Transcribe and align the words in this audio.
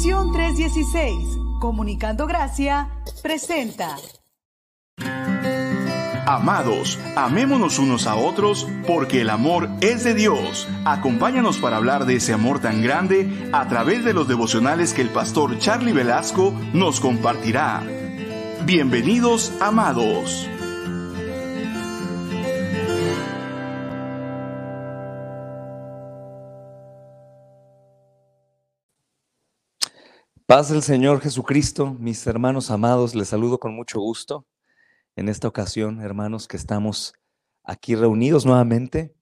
Misión 0.00 0.32
316, 0.32 1.36
Comunicando 1.60 2.26
Gracia, 2.26 2.88
presenta. 3.22 3.98
Amados, 6.24 6.98
amémonos 7.16 7.78
unos 7.78 8.06
a 8.06 8.14
otros 8.14 8.66
porque 8.86 9.20
el 9.20 9.28
amor 9.28 9.68
es 9.82 10.02
de 10.02 10.14
Dios. 10.14 10.66
Acompáñanos 10.86 11.58
para 11.58 11.76
hablar 11.76 12.06
de 12.06 12.16
ese 12.16 12.32
amor 12.32 12.60
tan 12.60 12.80
grande 12.80 13.50
a 13.52 13.68
través 13.68 14.02
de 14.02 14.14
los 14.14 14.26
devocionales 14.26 14.94
que 14.94 15.02
el 15.02 15.10
pastor 15.10 15.58
Charlie 15.58 15.92
Velasco 15.92 16.54
nos 16.72 16.98
compartirá. 16.98 17.82
Bienvenidos, 18.64 19.52
amados. 19.60 20.48
Paz 30.50 30.68
del 30.68 30.82
Señor 30.82 31.20
Jesucristo, 31.20 31.96
mis 32.00 32.26
hermanos 32.26 32.72
amados, 32.72 33.14
les 33.14 33.28
saludo 33.28 33.60
con 33.60 33.72
mucho 33.72 34.00
gusto 34.00 34.44
en 35.14 35.28
esta 35.28 35.46
ocasión, 35.46 36.00
hermanos, 36.00 36.48
que 36.48 36.56
estamos 36.56 37.12
aquí 37.62 37.94
reunidos 37.94 38.44
nuevamente 38.44 39.14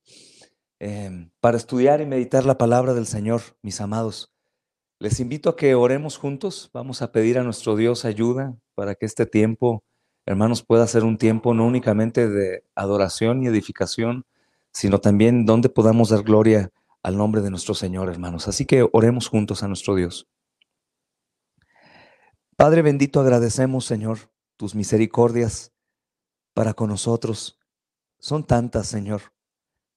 em, 0.79 1.29
para 1.39 1.57
estudiar 1.57 2.01
y 2.01 2.07
meditar 2.07 2.47
la 2.47 2.57
palabra 2.57 2.95
del 2.95 3.05
Señor, 3.05 3.41
mis 3.61 3.79
amados. 3.79 4.33
Les 4.97 5.19
invito 5.19 5.51
a 5.51 5.55
que 5.55 5.75
oremos 5.75 6.17
juntos, 6.17 6.71
vamos 6.73 7.03
a 7.03 7.11
pedir 7.11 7.37
a 7.37 7.43
nuestro 7.43 7.75
Dios 7.75 8.05
ayuda 8.05 8.57
para 8.73 8.95
que 8.95 9.05
este 9.05 9.27
tiempo, 9.27 9.83
hermanos, 10.25 10.63
pueda 10.63 10.87
ser 10.87 11.03
un 11.03 11.19
tiempo 11.19 11.53
no 11.53 11.67
únicamente 11.67 12.27
de 12.27 12.63
adoración 12.73 13.43
y 13.43 13.47
edificación, 13.49 14.25
sino 14.71 14.97
también 14.97 15.45
donde 15.45 15.69
podamos 15.69 16.09
dar 16.09 16.23
gloria 16.23 16.71
al 17.03 17.17
nombre 17.17 17.41
de 17.41 17.51
nuestro 17.51 17.75
Señor, 17.75 18.09
hermanos. 18.09 18.47
Así 18.47 18.65
que 18.65 18.89
oremos 18.91 19.27
juntos 19.27 19.61
a 19.61 19.67
nuestro 19.67 19.93
Dios. 19.93 20.27
Padre 22.59 22.81
bendito, 22.81 23.21
agradecemos, 23.21 23.85
Señor, 23.85 24.33
tus 24.57 24.75
misericordias 24.75 25.71
para 26.53 26.73
con 26.73 26.89
nosotros. 26.89 27.57
Son 28.19 28.45
tantas, 28.45 28.85
Señor. 28.85 29.21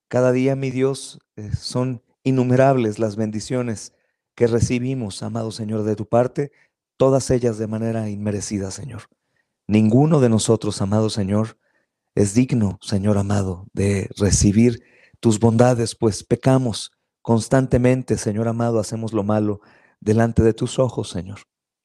Cada 0.06 0.30
día, 0.30 0.54
mi 0.54 0.70
Dios, 0.70 1.18
eh, 1.34 1.50
son 1.56 2.04
innumerables 2.22 3.00
las 3.00 3.16
bendiciones 3.16 3.94
que 4.36 4.46
recibimos, 4.46 5.24
amado 5.24 5.50
Señor, 5.50 5.82
de 5.82 5.96
tu 5.96 6.06
parte, 6.06 6.52
todas 6.96 7.32
ellas 7.32 7.58
de 7.58 7.66
manera 7.66 8.08
inmerecida, 8.08 8.70
Señor. 8.70 9.08
Ninguno 9.66 10.20
de 10.20 10.28
nosotros, 10.28 10.80
amado 10.80 11.10
Señor, 11.10 11.58
es 12.14 12.32
digno, 12.32 12.78
Señor 12.80 13.18
amado, 13.18 13.66
de 13.72 14.08
recibir 14.16 14.84
tus 15.18 15.40
bondades, 15.40 15.96
pues 15.96 16.22
pecamos 16.22 16.92
constantemente, 17.22 18.16
Señor 18.16 18.46
amado, 18.46 18.78
hacemos 18.78 19.12
lo 19.12 19.24
malo 19.24 19.62
delante 19.98 20.44
de 20.44 20.54
tus 20.54 20.78
ojos, 20.78 21.10
Señor. 21.10 21.40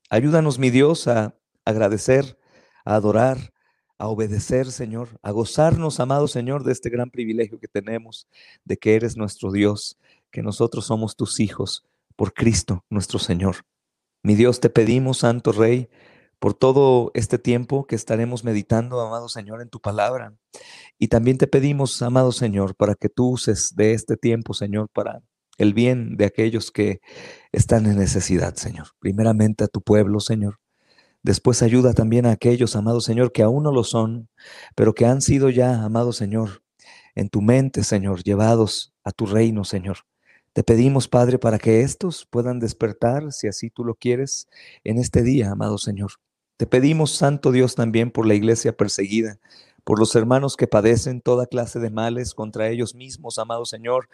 Ayúdanos, 0.10 0.58
mi 0.58 0.70
Dios, 0.70 1.10
a 1.10 1.36
agradecer, 1.66 2.38
a 2.86 2.96
adorar, 2.96 3.52
a 3.98 4.08
obedecer, 4.08 4.72
Señor, 4.72 5.20
a 5.22 5.32
gozarnos, 5.32 6.00
amado 6.00 6.30
Señor, 6.30 6.64
de 6.64 6.72
este 6.72 6.90
gran 6.90 7.10
privilegio 7.12 7.60
que 7.60 7.68
tenemos, 7.68 8.26
de 8.64 8.78
que 8.78 8.96
eres 8.96 9.18
nuestro 9.18 9.52
Dios, 9.52 9.98
que 10.32 10.42
nosotros 10.42 10.86
somos 10.86 11.18
tus 11.18 11.42
hijos 11.42 11.84
por 12.16 12.34
Cristo, 12.34 12.86
nuestro 12.90 13.20
Señor. 13.20 13.66
Mi 14.24 14.36
Dios, 14.36 14.62
te 14.62 14.70
pedimos, 14.70 15.18
Santo 15.18 15.52
Rey, 15.52 15.90
por 16.40 16.54
todo 16.54 17.12
este 17.14 17.38
tiempo 17.38 17.86
que 17.86 17.96
estaremos 17.96 18.46
meditando, 18.46 19.02
amado 19.02 19.28
Señor, 19.28 19.62
en 19.62 19.68
tu 19.68 19.82
palabra. 19.82 20.38
Y 20.98 21.10
también 21.10 21.38
te 21.38 21.48
pedimos, 21.48 22.02
amado 22.02 22.32
Señor, 22.32 22.76
para 22.76 22.96
que 22.96 23.10
tú 23.10 23.32
uses 23.32 23.76
de 23.76 23.92
este 23.92 24.16
tiempo, 24.16 24.54
Señor, 24.54 24.88
para 24.88 25.22
el 25.58 25.74
bien 25.74 26.18
de 26.18 26.26
aquellos 26.26 26.72
que 26.72 27.02
están 27.52 27.86
en 27.86 27.98
necesidad, 27.98 28.56
Señor. 28.56 28.88
Primeramente 29.00 29.64
a 29.64 29.68
tu 29.68 29.82
pueblo, 29.82 30.20
Señor. 30.20 30.60
Después 31.24 31.62
ayuda 31.62 31.94
también 31.94 32.26
a 32.26 32.32
aquellos, 32.32 32.76
amado 32.76 33.02
Señor, 33.02 33.32
que 33.32 33.44
aún 33.44 33.64
no 33.64 33.72
lo 33.72 33.84
son, 33.84 34.30
pero 34.76 34.94
que 34.94 35.06
han 35.06 35.22
sido 35.22 35.50
ya, 35.50 35.84
amado 35.84 36.14
Señor, 36.14 36.64
en 37.16 37.30
tu 37.30 37.42
mente, 37.42 37.84
Señor, 37.84 38.24
llevados 38.24 38.94
a 39.04 39.12
tu 39.12 39.26
reino, 39.26 39.64
Señor. 39.64 39.98
Te 40.54 40.64
pedimos, 40.64 41.08
Padre, 41.08 41.38
para 41.38 41.60
que 41.60 41.82
estos 41.82 42.26
puedan 42.26 42.60
despertar, 42.60 43.32
si 43.32 43.48
así 43.48 43.70
tú 43.70 43.84
lo 43.84 43.96
quieres, 43.96 44.48
en 44.84 44.98
este 44.98 45.22
día, 45.22 45.52
amado 45.52 45.78
Señor. 45.78 46.14
Te 46.58 46.66
pedimos, 46.66 47.12
Santo 47.12 47.52
Dios, 47.52 47.76
también 47.76 48.10
por 48.10 48.26
la 48.26 48.34
iglesia 48.34 48.76
perseguida, 48.76 49.40
por 49.84 50.00
los 50.00 50.16
hermanos 50.16 50.56
que 50.56 50.68
padecen 50.68 51.22
toda 51.22 51.46
clase 51.46 51.80
de 51.80 51.90
males 51.90 52.34
contra 52.34 52.70
ellos 52.70 52.96
mismos, 52.96 53.38
amado 53.38 53.66
Señor, 53.66 54.10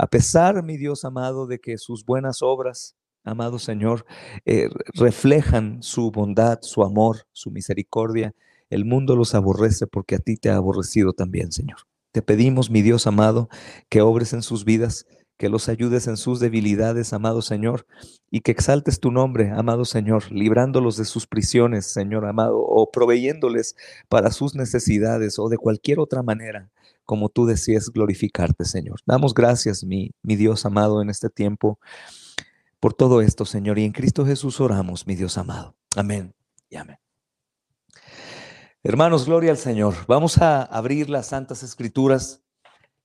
a 0.00 0.06
pesar, 0.06 0.62
mi 0.62 0.78
Dios 0.78 1.04
amado, 1.04 1.46
de 1.46 1.60
que 1.60 1.76
sus 1.76 2.06
buenas 2.06 2.40
obras, 2.40 2.96
amado 3.22 3.58
Señor, 3.58 4.06
eh, 4.46 4.70
reflejan 4.94 5.82
su 5.82 6.10
bondad, 6.10 6.60
su 6.62 6.82
amor, 6.84 7.26
su 7.32 7.50
misericordia, 7.50 8.34
el 8.70 8.86
mundo 8.86 9.14
los 9.14 9.34
aborrece 9.34 9.86
porque 9.86 10.14
a 10.14 10.18
ti 10.18 10.38
te 10.38 10.48
ha 10.48 10.56
aborrecido 10.56 11.12
también, 11.12 11.52
Señor. 11.52 11.80
Te 12.12 12.22
pedimos, 12.22 12.70
mi 12.70 12.80
Dios 12.80 13.06
amado, 13.06 13.50
que 13.90 14.00
obres 14.00 14.32
en 14.32 14.40
sus 14.40 14.64
vidas, 14.64 15.06
que 15.36 15.50
los 15.50 15.68
ayudes 15.68 16.06
en 16.06 16.16
sus 16.16 16.40
debilidades, 16.40 17.12
amado 17.12 17.42
Señor, 17.42 17.84
y 18.30 18.40
que 18.40 18.52
exaltes 18.52 19.00
tu 19.00 19.10
nombre, 19.10 19.50
amado 19.50 19.84
Señor, 19.84 20.32
librándolos 20.32 20.96
de 20.96 21.04
sus 21.04 21.26
prisiones, 21.26 21.84
Señor 21.84 22.24
amado, 22.24 22.58
o 22.58 22.90
proveyéndoles 22.90 23.76
para 24.08 24.30
sus 24.30 24.54
necesidades 24.54 25.38
o 25.38 25.50
de 25.50 25.58
cualquier 25.58 25.98
otra 25.98 26.22
manera 26.22 26.70
como 27.10 27.28
tú 27.28 27.44
decías 27.44 27.90
glorificarte, 27.92 28.64
Señor. 28.64 29.00
Damos 29.04 29.34
gracias, 29.34 29.82
mi, 29.82 30.12
mi 30.22 30.36
Dios 30.36 30.64
amado, 30.64 31.02
en 31.02 31.10
este 31.10 31.28
tiempo 31.28 31.80
por 32.78 32.94
todo 32.94 33.20
esto, 33.20 33.44
Señor. 33.44 33.80
Y 33.80 33.84
en 33.84 33.90
Cristo 33.90 34.24
Jesús 34.24 34.60
oramos, 34.60 35.08
mi 35.08 35.16
Dios 35.16 35.36
amado. 35.36 35.74
Amén 35.96 36.32
y 36.68 36.76
amén. 36.76 36.98
Hermanos, 38.84 39.26
gloria 39.26 39.50
al 39.50 39.56
Señor. 39.58 39.94
Vamos 40.06 40.38
a 40.38 40.62
abrir 40.62 41.10
las 41.10 41.26
Santas 41.26 41.64
Escrituras 41.64 42.44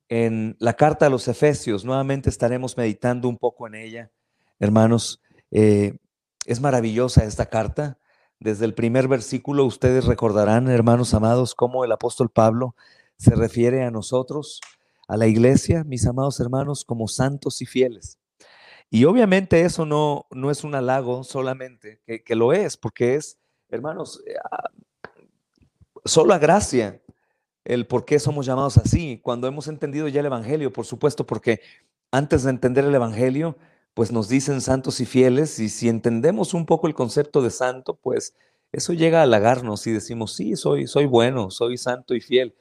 en 0.07 0.55
la 0.59 0.75
carta 0.75 1.07
a 1.07 1.09
los 1.09 1.27
Efesios. 1.27 1.83
Nuevamente 1.83 2.29
estaremos 2.29 2.77
meditando 2.77 3.27
un 3.27 3.39
poco 3.39 3.66
en 3.66 3.73
ella. 3.73 4.11
Hermanos, 4.59 5.19
eh, 5.49 5.97
es 6.45 6.61
maravillosa 6.61 7.23
esta 7.23 7.47
carta. 7.47 7.97
Desde 8.39 8.66
el 8.66 8.75
primer 8.75 9.07
versículo 9.07 9.66
ustedes 9.66 10.05
recordarán, 10.05 10.69
hermanos 10.69 11.16
amados, 11.16 11.55
cómo 11.55 11.83
el 11.83 11.91
apóstol 11.91 12.29
Pablo 12.29 12.75
se 13.17 13.35
refiere 13.35 13.83
a 13.83 13.91
nosotros, 13.91 14.59
a 15.07 15.17
la 15.17 15.27
iglesia, 15.27 15.83
mis 15.83 16.05
amados 16.05 16.39
hermanos, 16.39 16.83
como 16.85 17.07
santos 17.07 17.61
y 17.61 17.65
fieles. 17.65 18.19
Y 18.89 19.05
obviamente 19.05 19.61
eso 19.61 19.85
no, 19.85 20.25
no 20.31 20.51
es 20.51 20.63
un 20.63 20.75
halago 20.75 21.23
solamente, 21.23 22.01
que, 22.25 22.35
lo 22.35 22.53
es, 22.53 22.77
porque 22.77 23.15
es, 23.15 23.37
hermanos, 23.69 24.21
eh, 24.27 24.35
ah, 24.51 24.69
solo 26.05 26.33
a 26.33 26.37
gracia 26.37 27.01
el 27.65 27.87
por 27.87 28.05
qué 28.05 28.19
somos 28.19 28.45
llamados 28.45 28.77
así. 28.77 29.19
Cuando 29.23 29.47
hemos 29.47 29.67
entendido 29.67 30.07
ya 30.07 30.19
el 30.19 30.27
Evangelio, 30.27 30.71
por 30.71 30.85
supuesto, 30.85 31.25
porque 31.25 31.61
antes 32.11 32.43
de 32.43 32.51
entender 32.51 32.85
el 32.85 32.95
Evangelio, 32.95 33.57
pues 33.95 34.11
nos 34.11 34.29
dicen 34.29 34.61
santos 34.61 34.99
y 34.99 35.05
fieles, 35.05 35.57
y 35.59 35.69
si 35.69 35.89
entendemos 35.89 36.53
un 36.53 36.65
poco 36.65 36.87
el 36.87 36.93
concepto 36.93 37.41
de 37.41 37.49
santo, 37.49 37.95
pues 37.95 38.35
eso 38.71 38.93
llega 38.93 39.19
a 39.19 39.23
halagarnos 39.23 39.87
y 39.87 39.91
decimos, 39.91 40.35
sí, 40.35 40.55
soy, 40.55 40.85
soy 40.85 41.05
bueno, 41.05 41.49
soy 41.49 41.77
santo 41.77 42.13
y 42.13 42.21
fiel. 42.21 42.53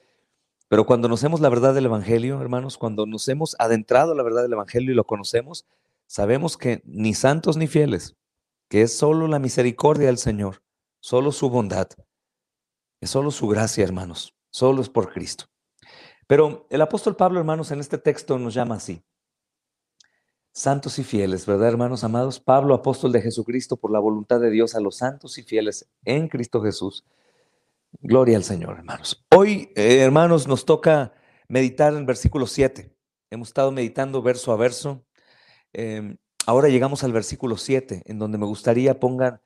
Pero 0.75 0.85
cuando 0.85 1.07
conocemos 1.07 1.39
la 1.39 1.47
verdad 1.47 1.73
del 1.73 1.85
Evangelio, 1.85 2.41
hermanos, 2.41 2.77
cuando 2.77 3.05
nos 3.05 3.29
hemos 3.29 3.55
adentrado 3.59 4.11
a 4.11 4.15
la 4.15 4.23
verdad 4.23 4.41
del 4.41 4.51
Evangelio 4.51 4.91
y 4.91 4.93
lo 4.93 5.05
conocemos, 5.05 5.65
sabemos 6.05 6.57
que 6.57 6.81
ni 6.83 7.13
santos 7.13 7.55
ni 7.55 7.67
fieles, 7.67 8.17
que 8.67 8.81
es 8.81 8.93
solo 8.97 9.29
la 9.29 9.39
misericordia 9.39 10.07
del 10.07 10.17
Señor, 10.17 10.63
solo 10.99 11.31
su 11.31 11.49
bondad, 11.49 11.87
es 12.99 13.09
solo 13.09 13.31
su 13.31 13.47
gracia, 13.47 13.85
hermanos, 13.85 14.35
solo 14.49 14.81
es 14.81 14.89
por 14.89 15.13
Cristo. 15.13 15.45
Pero 16.27 16.67
el 16.69 16.81
apóstol 16.81 17.15
Pablo, 17.15 17.39
hermanos, 17.39 17.71
en 17.71 17.79
este 17.79 17.97
texto 17.97 18.37
nos 18.37 18.53
llama 18.53 18.75
así. 18.75 19.01
Santos 20.51 20.99
y 20.99 21.05
fieles, 21.05 21.45
¿verdad, 21.45 21.69
hermanos 21.69 22.03
amados? 22.03 22.41
Pablo, 22.41 22.73
apóstol 22.73 23.13
de 23.13 23.21
Jesucristo, 23.21 23.77
por 23.77 23.91
la 23.91 23.99
voluntad 23.99 24.41
de 24.41 24.49
Dios, 24.49 24.75
a 24.75 24.81
los 24.81 24.97
santos 24.97 25.37
y 25.37 25.43
fieles 25.43 25.87
en 26.03 26.27
Cristo 26.27 26.61
Jesús 26.61 27.05
Gloria 28.01 28.37
al 28.37 28.43
Señor, 28.43 28.77
hermanos. 28.77 29.25
Hoy, 29.35 29.71
eh, 29.75 29.99
hermanos, 29.99 30.47
nos 30.47 30.65
toca 30.65 31.13
meditar 31.47 31.93
en 31.93 32.05
versículo 32.05 32.47
7. 32.47 32.95
Hemos 33.29 33.49
estado 33.49 33.71
meditando 33.71 34.21
verso 34.21 34.51
a 34.51 34.57
verso. 34.57 35.05
Em, 35.73 36.17
ahora 36.45 36.69
llegamos 36.69 37.03
al 37.03 37.13
versículo 37.13 37.57
7, 37.57 38.03
en 38.05 38.19
donde 38.19 38.37
me 38.37 38.45
gustaría 38.45 38.99
pongan 38.99 39.41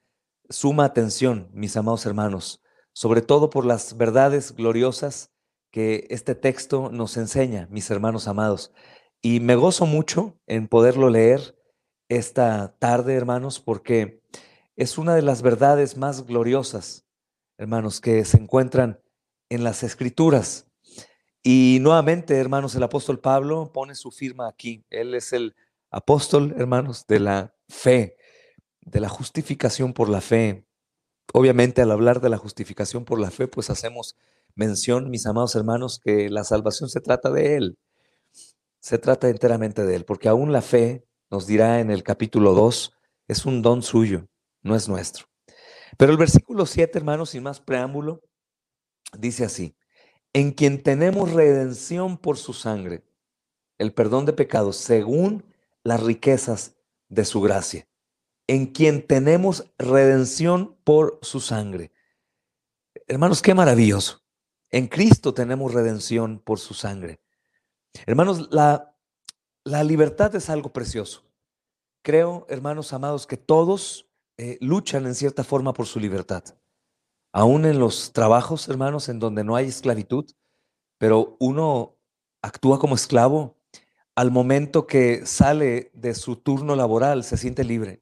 suma 0.50 0.86
atención, 0.86 1.50
mis 1.54 1.78
amados 1.78 2.06
hermanos, 2.06 2.64
sobre 2.94 3.22
todo 3.22 3.50
por 3.50 3.66
las 3.66 3.98
verdades 3.98 4.56
gloriosas 4.56 5.32
que 5.72 6.08
este 6.10 6.34
texto 6.36 6.90
nos 6.92 7.18
enseña, 7.18 7.68
mis 7.70 7.90
hermanos 7.92 8.28
amados. 8.28 8.72
Y 9.22 9.42
me 9.42 9.56
gozo 9.56 9.86
mucho 9.86 10.40
en 10.48 10.68
poderlo 10.68 11.10
leer 11.10 11.58
esta 12.10 12.76
tarde, 12.80 13.16
hermanos, 13.16 13.60
porque 13.60 14.24
es 14.76 14.98
una 14.98 15.14
de 15.14 15.22
las 15.22 15.42
verdades 15.42 15.98
más 15.98 16.26
gloriosas 16.26 17.09
hermanos, 17.60 18.00
que 18.00 18.26
se 18.26 18.38
encuentran 18.38 19.00
en 19.50 19.64
las 19.64 19.84
escrituras. 19.84 20.66
Y 21.44 21.78
nuevamente, 21.82 22.38
hermanos, 22.38 22.74
el 22.74 22.84
apóstol 22.84 23.20
Pablo 23.20 23.72
pone 23.74 23.96
su 23.96 24.12
firma 24.12 24.48
aquí. 24.48 24.86
Él 24.90 25.14
es 25.14 25.34
el 25.34 25.56
apóstol, 25.92 26.56
hermanos, 26.58 27.06
de 27.06 27.20
la 27.20 27.54
fe. 27.68 28.16
de 28.82 29.00
la 29.00 29.10
justificación 29.10 29.94
por 29.94 30.10
la 30.10 30.20
fe. 30.20 30.66
Obviamente 31.34 31.84
al 31.84 31.92
hablar 31.92 32.22
de 32.22 32.30
la 32.30 32.38
justificación 32.38 33.06
por 33.06 33.20
la 33.20 33.30
fe, 33.30 33.48
pues 33.48 33.70
hacemos 33.70 34.16
mención, 34.56 35.12
mis 35.12 35.28
amados 35.28 35.54
hermanos, 35.56 36.00
que 36.04 36.30
la 36.32 36.44
salvación 36.44 36.90
se 36.90 37.02
trata 37.02 37.30
de 37.30 37.56
Él. 37.56 37.78
Se 38.80 38.98
trata 38.98 39.30
enteramente 39.30 39.86
de 39.86 39.96
Él, 39.96 40.06
porque 40.06 40.28
aún 40.28 40.52
la 40.52 40.64
fe, 40.64 41.06
nos 41.30 41.46
dirá 41.46 41.82
en 41.82 41.92
el 41.92 42.02
capítulo 42.02 42.54
2, 42.56 42.94
es 43.28 43.46
un 43.46 43.62
don 43.62 43.84
suyo, 43.84 44.28
no 44.64 44.76
es 44.76 44.90
nuestro. 44.90 45.29
Pero 45.98 46.12
el 46.12 46.18
versículo 46.18 46.66
7, 46.66 46.98
hermanos, 46.98 47.32
sin 47.32 47.44
más 47.44 47.60
preámbulo, 47.60 48.22
dice 49.18 49.46
así, 49.46 49.76
en 50.34 50.52
quien 50.52 50.84
tenemos 50.84 51.32
redención 51.34 52.18
por 52.18 52.38
su 52.38 52.54
sangre, 52.54 53.04
el 53.78 53.94
perdón 53.94 54.26
de 54.26 54.34
pecados, 54.34 54.78
según 54.78 55.44
las 55.84 56.04
riquezas 56.04 56.76
de 57.08 57.26
su 57.26 57.42
gracia, 57.42 57.88
en 58.48 58.68
quien 58.68 59.06
tenemos 59.06 59.72
redención 59.78 60.78
por 60.84 61.20
su 61.22 61.40
sangre. 61.40 61.92
Hermanos, 63.08 63.42
qué 63.42 63.54
maravilloso. 63.54 64.22
En 64.72 64.88
Cristo 64.88 65.34
tenemos 65.34 65.74
redención 65.74 66.40
por 66.40 66.60
su 66.60 66.74
sangre. 66.74 67.20
Hermanos, 68.06 68.50
la, 68.52 68.96
la 69.64 69.84
libertad 69.84 70.36
es 70.36 70.50
algo 70.50 70.72
precioso. 70.72 71.24
Creo, 72.04 72.46
hermanos 72.50 72.94
amados, 72.94 73.26
que 73.26 73.38
todos 73.38 74.09
eh, 74.40 74.58
luchan 74.62 75.06
en 75.06 75.16
cierta 75.16 75.44
forma 75.44 75.74
por 75.74 75.86
su 75.86 76.00
libertad. 76.00 76.46
Aún 77.34 77.66
en 77.66 77.78
los 77.78 78.14
trabajos, 78.14 78.70
hermanos, 78.70 79.10
en 79.10 79.20
donde 79.20 79.44
no 79.44 79.58
hay 79.58 79.68
esclavitud, 79.68 80.32
pero 80.98 81.36
uno 81.42 81.98
actúa 82.42 82.80
como 82.80 82.96
esclavo 82.96 83.58
al 84.16 84.32
momento 84.32 84.88
que 84.88 85.26
sale 85.26 85.92
de 85.94 86.16
su 86.16 86.38
turno 86.38 86.78
laboral, 86.78 87.26
se 87.26 87.36
siente 87.36 87.66
libre. 87.66 88.02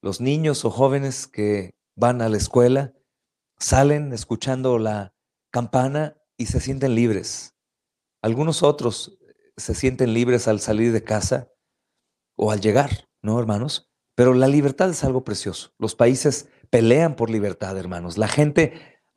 Los 0.00 0.20
niños 0.20 0.64
o 0.64 0.70
jóvenes 0.70 1.26
que 1.26 1.74
van 1.96 2.22
a 2.22 2.28
la 2.28 2.36
escuela 2.36 2.94
salen 3.58 4.12
escuchando 4.12 4.78
la 4.78 5.12
campana 5.50 6.16
y 6.36 6.46
se 6.46 6.60
sienten 6.60 6.94
libres. 6.94 7.56
Algunos 8.22 8.62
otros 8.62 9.18
se 9.56 9.74
sienten 9.74 10.14
libres 10.14 10.46
al 10.46 10.60
salir 10.60 10.92
de 10.92 11.02
casa 11.02 11.50
o 12.36 12.52
al 12.52 12.60
llegar, 12.60 13.08
¿no, 13.22 13.40
hermanos? 13.40 13.87
Pero 14.18 14.34
la 14.34 14.48
libertad 14.48 14.90
es 14.90 15.04
algo 15.04 15.22
precioso. 15.22 15.70
Los 15.78 15.94
países 15.94 16.48
pelean 16.70 17.14
por 17.14 17.30
libertad, 17.30 17.78
hermanos. 17.78 18.18
La 18.18 18.26
gente 18.26 18.72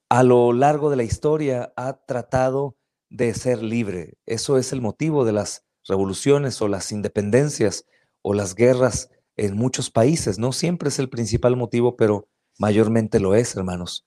a 0.09 0.21
lo 0.21 0.53
largo 0.53 0.91
de 0.91 0.95
la 0.95 1.01
historia 1.01 1.73
ha 1.75 2.05
tratado 2.05 2.77
de 3.09 3.33
ser 3.33 3.63
libre. 3.63 4.19
Eso 4.27 4.59
es 4.59 4.73
el 4.73 4.79
motivo 4.79 5.25
de 5.25 5.31
las 5.31 5.65
revoluciones 5.87 6.61
o 6.61 6.67
las 6.67 6.91
independencias 6.91 7.87
o 8.21 8.35
las 8.35 8.53
guerras 8.53 9.09
en 9.37 9.57
muchos 9.57 9.89
países. 9.89 10.37
No 10.37 10.51
siempre 10.51 10.89
es 10.89 10.99
el 10.99 11.09
principal 11.09 11.55
motivo, 11.55 11.95
pero 11.95 12.27
mayormente 12.59 13.19
lo 13.19 13.33
es, 13.33 13.55
hermanos. 13.55 14.05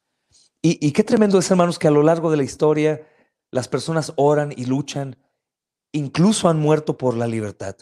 Y, 0.63 0.93
qué 0.93 1.03
tremendo 1.03 1.41
es, 1.41 1.51
hermanos, 1.51 1.81
que 1.81 1.89
a 1.89 1.91
lo 1.91 2.05
largo 2.05 2.31
de 2.31 2.37
la 2.37 2.45
historia 2.45 3.05
las 3.51 3.67
personas 3.67 4.13
oran 4.15 4.55
y 4.57 4.67
luchan, 4.67 5.17
incluso 5.91 6.49
han 6.49 6.61
muerto 6.61 6.97
por 6.97 7.17
la 7.17 7.27
libertad. 7.27 7.75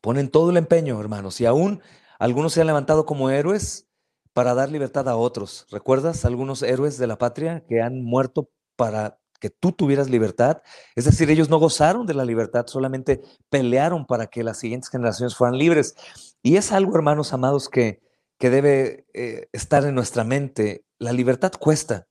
Ponen 0.00 0.30
todo 0.30 0.50
el 0.50 0.56
empeño, 0.56 0.98
hermanos, 1.00 1.40
y 1.40 1.46
aún 1.46 1.80
algunos 2.18 2.52
se 2.52 2.60
han 2.60 2.66
levantado 2.66 3.06
como 3.06 3.30
héroes 3.30 3.88
para 4.32 4.54
dar 4.54 4.70
libertad 4.70 5.08
a 5.08 5.16
otros. 5.16 5.66
¿Recuerdas 5.70 6.24
algunos 6.24 6.62
héroes 6.62 6.98
de 6.98 7.06
la 7.06 7.18
patria 7.18 7.64
que 7.68 7.80
han 7.80 8.02
muerto 8.02 8.50
para 8.76 9.18
que 9.40 9.50
tú 9.50 9.72
tuvieras 9.72 10.10
libertad? 10.10 10.62
Es 10.96 11.04
decir, 11.04 11.30
ellos 11.30 11.48
no 11.48 11.58
gozaron 11.58 12.06
de 12.06 12.14
la 12.14 12.24
libertad, 12.24 12.66
solamente 12.66 13.22
pelearon 13.50 14.06
para 14.06 14.26
que 14.26 14.44
las 14.44 14.58
siguientes 14.58 14.90
generaciones 14.90 15.36
fueran 15.36 15.58
libres. 15.58 15.94
Y 16.42 16.56
es 16.56 16.72
algo, 16.72 16.94
hermanos 16.96 17.32
amados, 17.32 17.68
que, 17.68 18.00
que 18.38 18.50
debe 18.50 19.06
eh, 19.14 19.48
estar 19.52 19.84
en 19.84 19.94
nuestra 19.94 20.24
mente. 20.24 20.84
La 20.98 21.12
libertad 21.12 21.52
cuesta. 21.58 22.08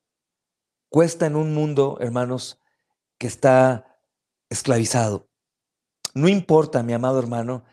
Cuesta 0.90 1.26
en 1.26 1.36
un 1.36 1.54
mundo, 1.54 1.98
hermanos, 2.00 2.60
que 3.18 3.28
está 3.28 4.00
esclavizado. 4.50 5.28
No 6.14 6.28
importa, 6.28 6.82
mi 6.84 6.94
amado 6.94 7.20
hermano, 7.20 7.64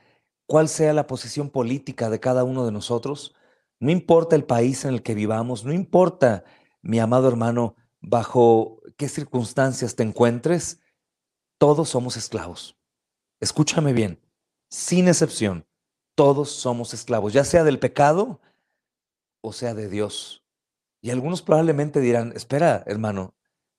cuál 0.46 0.68
sea 0.68 0.92
la 0.92 1.06
posición 1.06 1.50
política 1.50 2.10
de 2.10 2.20
cada 2.20 2.44
uno 2.44 2.64
de 2.64 2.72
nosotros, 2.72 3.34
no 3.80 3.90
importa 3.90 4.36
el 4.36 4.44
país 4.44 4.84
en 4.84 4.94
el 4.94 5.02
que 5.02 5.14
vivamos, 5.14 5.64
no 5.64 5.72
importa, 5.72 6.44
mi 6.82 6.98
amado 6.98 7.28
hermano, 7.28 7.76
bajo 8.00 8.80
qué 8.96 9.08
circunstancias 9.08 9.96
te 9.96 10.02
encuentres, 10.02 10.80
todos 11.58 11.88
somos 11.88 12.16
esclavos. 12.16 12.76
Escúchame 13.40 13.92
bien, 13.92 14.20
sin 14.70 15.08
excepción, 15.08 15.66
todos 16.14 16.50
somos 16.50 16.94
esclavos, 16.94 17.32
ya 17.32 17.44
sea 17.44 17.64
del 17.64 17.78
pecado 17.78 18.40
o 19.40 19.52
sea 19.52 19.74
de 19.74 19.88
Dios. 19.88 20.42
Y 21.02 21.10
algunos 21.10 21.42
probablemente 21.42 22.00
dirán, 22.00 22.32
espera, 22.34 22.82
hermano, 22.86 23.34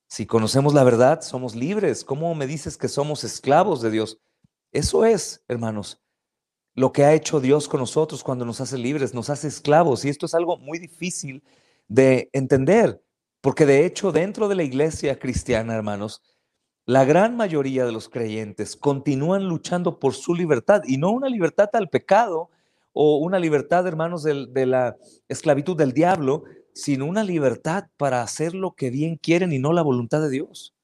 si 0.08 0.28
conocemos 0.28 0.76
la 0.76 0.84
verdad, 0.84 1.22
somos 1.22 1.56
libres. 1.56 2.04
¿Cómo 2.04 2.36
me 2.36 2.46
dices 2.46 2.78
que 2.78 2.88
somos 2.88 3.24
esclavos 3.24 3.82
de 3.82 3.90
Dios? 3.90 4.20
Eso 4.72 5.06
es, 5.06 5.44
hermanos, 5.48 6.05
lo 6.76 6.92
que 6.92 7.06
ha 7.06 7.14
hecho 7.14 7.40
Dios 7.40 7.70
con 7.70 7.80
nosotros 7.80 8.24
cuando 8.24 8.46
nos 8.46 8.60
hace 8.60 8.78
libres, 8.78 9.14
nos 9.14 9.30
hace 9.30 9.48
esclavos. 9.48 10.04
Y 10.04 10.10
esto 10.10 10.26
es 10.26 10.36
algo 10.36 10.58
muy 10.58 10.78
difícil 10.78 11.42
de 11.88 12.30
entender, 12.34 13.02
porque 13.42 13.66
de 13.66 13.86
hecho 13.86 14.12
dentro 14.12 14.50
de 14.50 14.56
la 14.56 14.64
iglesia 14.64 15.18
cristiana, 15.18 15.74
hermanos, 15.74 16.22
la 16.86 17.06
gran 17.06 17.36
mayoría 17.38 17.86
de 17.86 17.92
los 17.92 18.10
creyentes 18.10 18.76
continúan 18.76 19.48
luchando 19.48 20.00
por 20.00 20.14
su 20.14 20.36
libertad 20.36 20.84
y 20.86 20.98
no 20.98 21.12
una 21.12 21.30
libertad 21.30 21.70
al 21.74 21.90
pecado 21.90 22.50
o 22.94 23.18
una 23.18 23.40
libertad, 23.40 23.88
hermanos, 23.88 24.24
de, 24.24 24.46
de 24.48 24.66
la 24.66 24.98
esclavitud 25.28 25.76
del 25.76 25.94
diablo, 25.94 26.44
sino 26.74 27.06
una 27.06 27.24
libertad 27.24 27.86
para 27.98 28.22
hacer 28.22 28.54
lo 28.54 28.76
que 28.76 28.90
bien 28.90 29.16
quieren 29.16 29.54
y 29.54 29.60
no 29.60 29.74
la 29.74 29.82
voluntad 29.82 30.22
de 30.22 30.30
Dios. 30.30 30.75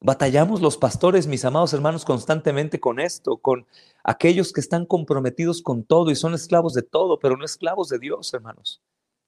Batallamos 0.00 0.60
los 0.60 0.76
pastores, 0.76 1.26
mis 1.26 1.44
amados 1.44 1.72
hermanos, 1.72 2.04
constantemente 2.04 2.78
con 2.78 3.00
esto, 3.00 3.38
con 3.38 3.66
aquellos 4.02 4.52
que 4.52 4.60
están 4.60 4.84
comprometidos 4.84 5.62
con 5.62 5.82
todo 5.84 6.10
y 6.10 6.16
son 6.16 6.34
esclavos 6.34 6.74
de 6.74 6.82
todo, 6.82 7.18
pero 7.18 7.36
no 7.36 7.44
esclavos 7.44 7.88
de 7.88 7.98
Dios, 7.98 8.32
hermanos. 8.34 8.82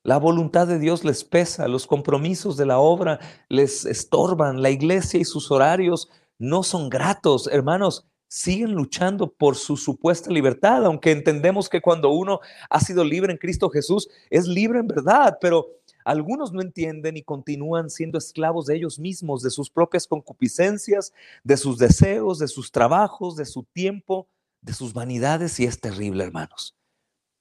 La 0.07 0.19
voluntad 0.19 0.69
de 0.69 0.79
Dios 0.79 1.03
les 1.03 1.25
pesa, 1.25 1.67
los 1.67 1.87
compromisos 1.87 2.57
de 2.57 2.67
la 2.67 2.79
obra 2.79 3.19
les 3.49 3.85
estorban, 3.85 4.63
la 4.63 4.71
iglesia 4.71 5.19
y 5.19 5.25
sus 5.25 5.51
horarios 5.51 6.09
no 6.39 6.63
son 6.63 6.89
gratos, 6.89 7.49
hermanos. 7.51 8.07
Siguen 8.29 8.73
luchando 8.73 9.33
por 9.33 9.57
su 9.57 9.77
supuesta 9.77 10.31
libertad, 10.31 10.85
aunque 10.85 11.11
entendemos 11.11 11.69
que 11.69 11.81
cuando 11.81 12.11
uno 12.11 12.41
ha 12.71 12.81
sido 12.81 13.03
libre 13.03 13.33
en 13.33 13.38
Cristo 13.38 13.69
Jesús, 13.69 14.09
es 14.31 14.47
libre 14.47 14.79
en 14.81 14.87
verdad, 14.87 15.38
pero 15.40 15.67
algunos 16.07 16.53
no 16.53 16.63
entienden 16.63 17.17
y 17.17 17.23
continúan 17.25 17.91
siendo 17.91 18.17
esclavos 18.17 18.67
de 18.67 18.77
ellos 18.77 19.01
mismos, 19.01 19.43
de 19.43 19.51
sus 19.51 19.71
propias 19.71 20.07
concupiscencias, 20.07 21.13
de 21.43 21.57
sus 21.57 21.79
deseos, 21.79 22.39
de 22.39 22.47
sus 22.47 22.71
trabajos, 22.71 23.35
de 23.35 23.45
su 23.45 23.65
tiempo, 23.65 24.29
de 24.61 24.73
sus 24.73 24.93
vanidades 24.93 25.59
y 25.59 25.65
es 25.65 25.81
terrible, 25.81 26.23
hermanos. 26.23 26.77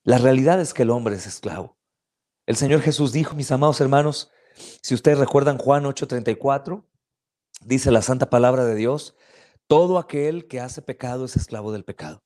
La 0.03 0.17
realidad 0.17 0.59
es 0.59 0.73
que 0.73 0.81
el 0.81 0.89
hombre 0.89 1.15
es 1.15 1.27
esclavo. 1.27 1.77
El 2.47 2.55
Señor 2.55 2.81
Jesús 2.81 3.11
dijo, 3.11 3.35
mis 3.35 3.51
amados 3.51 3.79
hermanos, 3.81 4.31
si 4.81 4.95
ustedes 4.95 5.19
recuerdan 5.19 5.59
Juan 5.59 5.83
8:34, 5.83 6.83
dice 7.61 7.91
la 7.91 8.01
santa 8.01 8.31
palabra 8.31 8.65
de 8.65 8.73
Dios, 8.73 9.15
todo 9.67 9.99
aquel 9.99 10.47
que 10.47 10.59
hace 10.59 10.81
pecado 10.81 11.25
es 11.25 11.35
esclavo 11.35 11.71
del 11.71 11.83
pecado. 11.83 12.23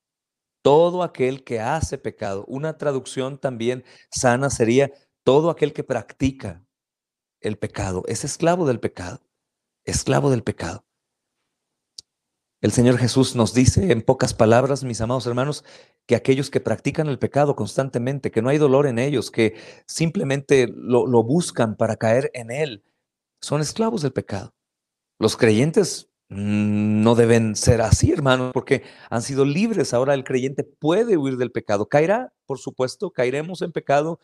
Todo 0.61 1.03
aquel 1.03 1.43
que 1.43 1.59
hace 1.59 1.97
pecado. 1.97 2.45
Una 2.47 2.77
traducción 2.77 3.37
también 3.39 3.83
sana 4.09 4.49
sería 4.49 4.93
todo 5.29 5.51
aquel 5.51 5.73
que 5.73 5.83
practica 5.83 6.65
el 7.39 7.59
pecado 7.59 8.01
es 8.07 8.23
esclavo 8.23 8.65
del 8.65 8.79
pecado, 8.79 9.21
esclavo 9.85 10.31
del 10.31 10.41
pecado. 10.41 10.87
El 12.61 12.71
Señor 12.71 12.97
Jesús 12.97 13.35
nos 13.35 13.53
dice 13.53 13.91
en 13.91 14.01
pocas 14.01 14.33
palabras, 14.33 14.83
mis 14.83 15.01
amados 15.01 15.27
hermanos, 15.27 15.63
que 16.07 16.15
aquellos 16.15 16.49
que 16.49 16.61
practican 16.61 17.09
el 17.09 17.19
pecado 17.19 17.55
constantemente, 17.55 18.31
que 18.31 18.41
no 18.41 18.49
hay 18.49 18.57
dolor 18.57 18.87
en 18.87 18.97
ellos, 18.97 19.29
que 19.29 19.55
simplemente 19.85 20.67
lo, 20.67 21.05
lo 21.05 21.21
buscan 21.21 21.77
para 21.77 21.95
caer 21.97 22.31
en 22.33 22.49
él, 22.49 22.83
son 23.39 23.61
esclavos 23.61 24.01
del 24.01 24.13
pecado. 24.13 24.55
Los 25.19 25.37
creyentes 25.37 26.09
mm, 26.29 27.03
no 27.03 27.13
deben 27.13 27.55
ser 27.55 27.81
así, 27.81 28.11
hermanos, 28.11 28.49
porque 28.51 28.81
han 29.11 29.21
sido 29.21 29.45
libres. 29.45 29.93
Ahora 29.93 30.15
el 30.15 30.23
creyente 30.23 30.63
puede 30.63 31.17
huir 31.17 31.37
del 31.37 31.51
pecado. 31.51 31.87
Caerá, 31.87 32.33
por 32.47 32.57
supuesto, 32.57 33.11
caeremos 33.11 33.61
en 33.61 33.71
pecado, 33.71 34.19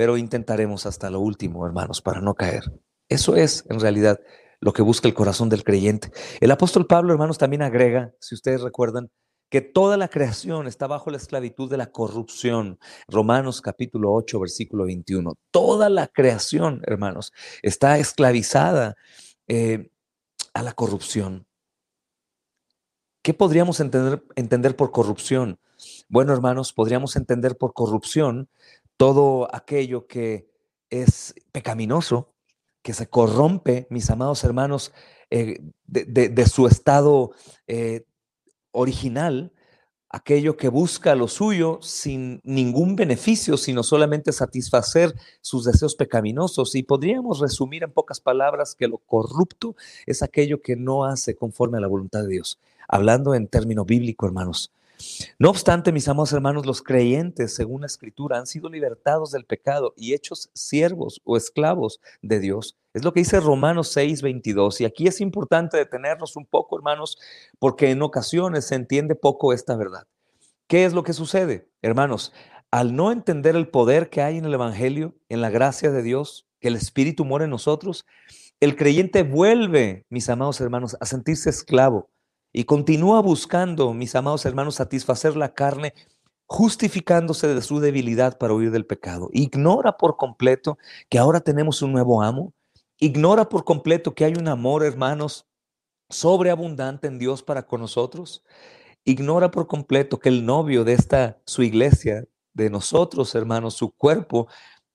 pero 0.00 0.16
intentaremos 0.16 0.86
hasta 0.86 1.10
lo 1.10 1.20
último, 1.20 1.66
hermanos, 1.66 2.00
para 2.00 2.22
no 2.22 2.32
caer. 2.32 2.72
Eso 3.10 3.36
es, 3.36 3.66
en 3.68 3.80
realidad, 3.80 4.18
lo 4.58 4.72
que 4.72 4.80
busca 4.80 5.06
el 5.06 5.12
corazón 5.12 5.50
del 5.50 5.62
creyente. 5.62 6.10
El 6.40 6.50
apóstol 6.52 6.86
Pablo, 6.86 7.12
hermanos, 7.12 7.36
también 7.36 7.60
agrega, 7.60 8.10
si 8.18 8.34
ustedes 8.34 8.62
recuerdan, 8.62 9.10
que 9.50 9.60
toda 9.60 9.98
la 9.98 10.08
creación 10.08 10.66
está 10.66 10.86
bajo 10.86 11.10
la 11.10 11.18
esclavitud 11.18 11.68
de 11.68 11.76
la 11.76 11.92
corrupción. 11.92 12.78
Romanos 13.08 13.60
capítulo 13.60 14.14
8, 14.14 14.40
versículo 14.40 14.86
21. 14.86 15.34
Toda 15.50 15.90
la 15.90 16.06
creación, 16.06 16.80
hermanos, 16.86 17.34
está 17.60 17.98
esclavizada 17.98 18.96
eh, 19.48 19.90
a 20.54 20.62
la 20.62 20.72
corrupción. 20.72 21.46
¿Qué 23.20 23.34
podríamos 23.34 23.80
entender, 23.80 24.24
entender 24.34 24.76
por 24.76 24.92
corrupción? 24.92 25.60
Bueno, 26.08 26.32
hermanos, 26.32 26.72
podríamos 26.72 27.16
entender 27.16 27.58
por 27.58 27.74
corrupción 27.74 28.48
todo 29.00 29.48
aquello 29.50 30.06
que 30.06 30.46
es 30.90 31.34
pecaminoso, 31.52 32.34
que 32.82 32.92
se 32.92 33.08
corrompe, 33.08 33.86
mis 33.88 34.10
amados 34.10 34.44
hermanos, 34.44 34.92
eh, 35.30 35.58
de, 35.86 36.46
su 36.46 36.66
estado 36.66 37.30
eh, 37.66 38.04
original, 38.72 39.54
aquello 40.10 40.58
que 40.58 40.68
busca 40.68 41.14
lo 41.14 41.28
suyo 41.28 41.78
sin 41.80 42.42
ningún 42.44 42.94
beneficio, 42.94 43.56
sino 43.56 43.82
solamente 43.84 44.32
satisfacer 44.32 45.14
sus 45.40 45.64
deseos 45.64 45.94
pecaminosos. 45.94 46.74
Y 46.74 46.82
podríamos 46.82 47.40
resumir 47.40 47.84
en 47.84 47.92
pocas 47.92 48.20
palabras 48.20 48.74
que 48.74 48.86
lo 48.86 48.98
corrupto 48.98 49.76
es 50.04 50.22
aquello 50.22 50.60
que 50.60 50.76
no 50.76 51.06
hace 51.06 51.34
conforme 51.34 51.78
a 51.78 51.80
la 51.80 51.88
voluntad 51.88 52.20
de 52.20 52.32
Dios. 52.32 52.58
Hablando 52.86 53.34
en 53.34 53.48
término 53.48 53.86
bíblico, 53.86 54.26
hermanos. 54.26 54.70
No 55.38 55.50
obstante, 55.50 55.92
mis 55.92 56.08
amados 56.08 56.32
hermanos, 56.32 56.66
los 56.66 56.82
creyentes, 56.82 57.54
según 57.54 57.82
la 57.82 57.86
Escritura, 57.86 58.38
han 58.38 58.46
sido 58.46 58.68
libertados 58.68 59.30
del 59.30 59.44
pecado 59.44 59.94
y 59.96 60.14
hechos 60.14 60.50
siervos 60.54 61.20
o 61.24 61.36
esclavos 61.36 62.00
de 62.22 62.40
Dios. 62.40 62.76
Es 62.92 63.04
lo 63.04 63.12
que 63.12 63.20
dice 63.20 63.40
Romanos 63.40 63.88
6, 63.92 64.22
22. 64.22 64.80
Y 64.80 64.84
aquí 64.84 65.06
es 65.06 65.20
importante 65.20 65.76
detenernos 65.76 66.36
un 66.36 66.46
poco, 66.46 66.76
hermanos, 66.76 67.18
porque 67.58 67.90
en 67.90 68.02
ocasiones 68.02 68.66
se 68.66 68.74
entiende 68.74 69.14
poco 69.14 69.52
esta 69.52 69.76
verdad. 69.76 70.06
¿Qué 70.66 70.84
es 70.84 70.92
lo 70.92 71.02
que 71.02 71.12
sucede, 71.12 71.68
hermanos? 71.82 72.32
Al 72.70 72.94
no 72.94 73.10
entender 73.10 73.56
el 73.56 73.68
poder 73.68 74.10
que 74.10 74.22
hay 74.22 74.38
en 74.38 74.44
el 74.44 74.54
Evangelio, 74.54 75.16
en 75.28 75.40
la 75.40 75.50
gracia 75.50 75.90
de 75.90 76.02
Dios, 76.02 76.46
que 76.60 76.68
el 76.68 76.76
Espíritu 76.76 77.24
mora 77.24 77.44
en 77.44 77.50
nosotros, 77.50 78.06
el 78.60 78.76
creyente 78.76 79.22
vuelve, 79.22 80.04
mis 80.10 80.28
amados 80.28 80.60
hermanos, 80.60 80.96
a 81.00 81.06
sentirse 81.06 81.50
esclavo 81.50 82.10
y 82.52 82.64
continúa 82.64 83.20
buscando, 83.20 83.92
mis 83.94 84.14
amados 84.14 84.44
hermanos, 84.44 84.76
satisfacer 84.76 85.36
la 85.36 85.54
carne, 85.54 85.94
justificándose 86.46 87.46
de 87.46 87.62
su 87.62 87.78
debilidad 87.78 88.36
para 88.38 88.54
huir 88.54 88.72
del 88.72 88.86
pecado. 88.86 89.30
Ignora 89.32 89.96
por 89.96 90.16
completo 90.16 90.78
que 91.08 91.18
ahora 91.18 91.40
tenemos 91.40 91.80
un 91.80 91.92
nuevo 91.92 92.22
amo. 92.22 92.52
Ignora 92.98 93.48
por 93.48 93.64
completo 93.64 94.14
que 94.14 94.24
hay 94.24 94.34
un 94.34 94.48
amor, 94.48 94.84
hermanos, 94.84 95.46
sobreabundante 96.08 97.06
en 97.06 97.18
Dios 97.18 97.42
para 97.42 97.66
con 97.66 97.80
nosotros. 97.80 98.42
Ignora 99.04 99.52
por 99.52 99.68
completo 99.68 100.18
que 100.18 100.28
el 100.28 100.44
novio 100.44 100.82
de 100.84 100.94
esta 100.94 101.38
su 101.46 101.62
iglesia, 101.62 102.24
de 102.52 102.68
nosotros, 102.68 103.34
hermanos, 103.36 103.74
su 103.74 103.92
cuerpo, 103.92 104.48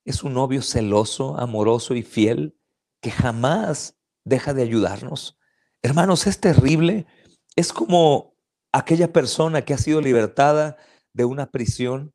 es 0.03 0.23
un 0.23 0.33
novio 0.33 0.61
celoso, 0.61 1.37
amoroso 1.37 1.95
y 1.95 2.03
fiel 2.03 2.55
que 3.01 3.11
jamás 3.11 3.95
deja 4.25 4.53
de 4.53 4.61
ayudarnos. 4.61 5.37
Hermanos, 5.81 6.27
es 6.27 6.39
terrible 6.39 7.07
es 7.55 7.71
como 7.71 8.35
aquella 8.71 9.11
persona 9.13 9.63
que 9.63 9.73
ha 9.73 9.77
sido 9.77 10.01
libertada 10.01 10.77
de 11.13 11.25
una 11.25 11.51
prisión 11.51 12.13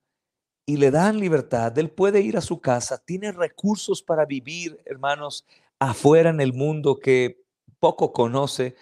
y 0.67 0.77
le 0.77 0.91
dan 0.91 1.19
libertad. 1.19 1.77
Él 1.79 1.91
puede 1.91 2.21
ir 2.21 2.37
a 2.37 2.43
su 2.43 2.61
casa, 2.61 3.03
tiene 3.05 3.33
recursos 3.33 4.03
para 4.03 4.27
vivir, 4.27 4.79
hermanos, 4.85 5.47
afuera 5.79 6.31
en 6.31 6.41
el 6.41 6.53
mundo 6.53 6.99
que 7.01 7.43
poco 7.79 8.13
conoce, 8.13 8.77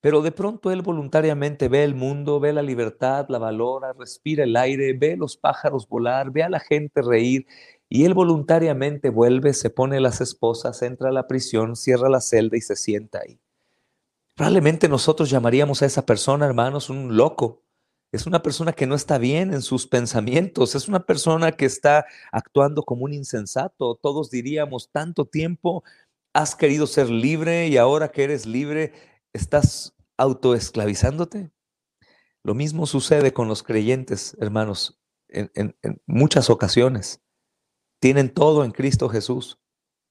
pero 0.00 0.20
de 0.20 0.32
pronto 0.32 0.70
él 0.70 0.82
voluntariamente 0.82 1.68
ve 1.68 1.84
el 1.84 1.94
mundo, 1.94 2.40
ve 2.40 2.52
la 2.52 2.62
libertad, 2.62 3.26
la 3.28 3.38
valora, 3.38 3.92
respira 3.92 4.44
el 4.44 4.56
aire, 4.56 4.92
ve 4.92 5.16
los 5.16 5.36
pájaros 5.36 5.88
volar, 5.88 6.30
ve 6.30 6.42
a 6.42 6.50
la 6.50 6.60
gente 6.60 7.02
reír 7.02 7.46
y 7.88 8.04
él 8.04 8.14
voluntariamente 8.14 9.10
vuelve, 9.10 9.54
se 9.54 9.70
pone 9.70 10.00
las 10.00 10.20
esposas, 10.20 10.82
entra 10.82 11.08
a 11.08 11.12
la 11.12 11.26
prisión, 11.26 11.76
cierra 11.76 12.08
la 12.08 12.20
celda 12.20 12.56
y 12.56 12.60
se 12.60 12.76
sienta 12.76 13.20
ahí. 13.20 13.40
Probablemente 14.34 14.88
nosotros 14.88 15.28
llamaríamos 15.30 15.82
a 15.82 15.86
esa 15.86 16.06
persona, 16.06 16.46
hermanos, 16.46 16.88
un 16.88 17.16
loco. 17.16 17.62
Es 18.12 18.26
una 18.26 18.42
persona 18.42 18.72
que 18.72 18.86
no 18.86 18.94
está 18.94 19.18
bien 19.18 19.52
en 19.52 19.62
sus 19.62 19.86
pensamientos, 19.86 20.74
es 20.74 20.86
una 20.86 21.06
persona 21.06 21.52
que 21.52 21.64
está 21.64 22.06
actuando 22.30 22.82
como 22.82 23.04
un 23.04 23.14
insensato. 23.14 23.94
Todos 23.94 24.30
diríamos, 24.30 24.90
tanto 24.90 25.24
tiempo 25.24 25.82
has 26.34 26.54
querido 26.54 26.86
ser 26.86 27.10
libre 27.10 27.68
y 27.68 27.76
ahora 27.76 28.10
que 28.10 28.24
eres 28.24 28.46
libre, 28.46 28.92
estás 29.32 29.94
autoesclavizándote. 30.18 31.50
Lo 32.42 32.54
mismo 32.54 32.86
sucede 32.86 33.32
con 33.32 33.48
los 33.48 33.62
creyentes, 33.62 34.36
hermanos, 34.40 35.00
en, 35.28 35.50
en 35.54 36.02
muchas 36.06 36.50
ocasiones. 36.50 37.22
Tienen 37.98 38.32
todo 38.32 38.64
en 38.64 38.72
Cristo 38.72 39.08
Jesús, 39.08 39.61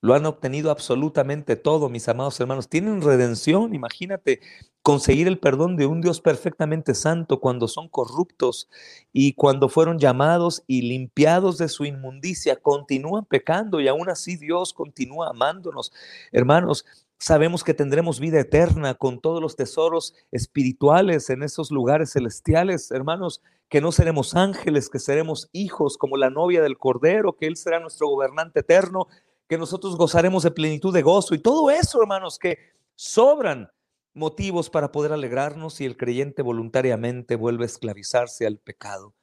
lo 0.02 0.16
han 0.16 0.26
obtenido 0.26 0.72
absolutamente 0.72 1.56
todo, 1.56 1.88
mis 1.88 2.10
amados 2.10 2.40
hermanos. 2.40 2.68
Tienen 2.68 3.02
redención, 3.02 3.74
imagínate, 3.76 4.42
conseguir 4.82 5.28
el 5.28 5.38
perdón 5.38 5.78
de 5.78 5.86
un 5.86 6.02
Dios 6.02 6.22
perfectamente 6.22 6.96
santo 6.96 7.40
cuando 7.40 7.68
son 7.68 7.88
corruptos 7.88 8.68
y 9.14 9.34
cuando 9.34 9.70
fueron 9.70 10.00
llamados 10.00 10.64
y 10.66 10.82
limpiados 10.82 11.60
de 11.60 11.70
su 11.70 11.86
inmundicia, 11.86 12.56
continúan 12.56 13.26
pecando 13.26 13.80
y 13.80 13.88
aún 13.88 14.10
así 14.10 14.38
Dios 14.38 14.74
continúa 14.74 15.30
amándonos. 15.30 15.94
Hermanos, 16.32 16.84
sabemos 17.20 17.64
que 17.64 17.76
tendremos 17.76 18.20
vida 18.20 18.40
eterna 18.40 18.96
con 18.96 19.22
todos 19.22 19.40
los 19.40 19.56
tesoros 19.56 20.16
espirituales 20.32 21.30
en 21.30 21.44
esos 21.44 21.70
lugares 21.70 22.14
celestiales, 22.14 22.90
hermanos, 22.90 23.44
que 23.70 23.82
no 23.82 23.92
seremos 23.92 24.36
ángeles, 24.36 24.90
que 24.90 25.00
seremos 25.00 25.48
hijos 25.54 25.98
como 25.98 26.18
la 26.18 26.32
novia 26.32 26.64
del 26.64 26.80
Cordero, 26.80 27.38
que 27.38 27.46
Él 27.46 27.56
será 27.56 27.80
nuestro 27.80 28.08
gobernante 28.08 28.62
eterno 28.62 29.08
que 29.52 29.58
nosotros 29.58 29.98
gozaremos 29.98 30.44
de 30.44 30.52
plenitud 30.52 30.94
de 30.94 31.02
gozo 31.02 31.36
y 31.36 31.38
todo 31.38 31.70
eso, 31.70 32.02
hermanos, 32.02 32.40
que 32.40 32.58
sobran 32.96 33.70
motivos 34.14 34.70
para 34.70 34.94
poder 34.94 35.12
alegrarnos 35.12 35.74
si 35.74 35.84
el 35.84 35.98
creyente 35.98 36.42
voluntariamente 36.42 37.36
vuelve 37.36 37.64
a 37.64 37.66
esclavizarse 37.66 38.48
al 38.48 38.60
pecado 38.60 39.14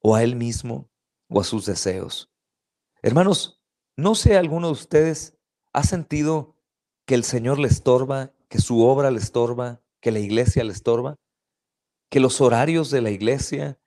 o 0.00 0.16
a 0.16 0.24
él 0.24 0.34
mismo 0.34 0.90
o 1.28 1.40
a 1.40 1.44
sus 1.44 1.64
deseos. 1.64 2.28
Hermanos, 3.02 3.62
no 3.94 4.16
sé 4.16 4.36
alguno 4.36 4.66
de 4.66 4.72
ustedes 4.72 5.38
ha 5.72 5.84
sentido 5.84 6.56
que 7.04 7.14
el 7.14 7.22
Señor 7.22 7.60
le 7.60 7.68
estorba, 7.68 8.32
que 8.48 8.58
su 8.58 8.82
obra 8.82 9.12
le 9.12 9.20
estorba, 9.20 9.80
que 10.00 10.10
la 10.10 10.18
iglesia 10.18 10.64
le 10.64 10.72
estorba, 10.72 11.20
que 12.10 12.18
los 12.18 12.40
horarios 12.40 12.90
de 12.90 13.00
la 13.00 13.10
iglesia, 13.10 13.78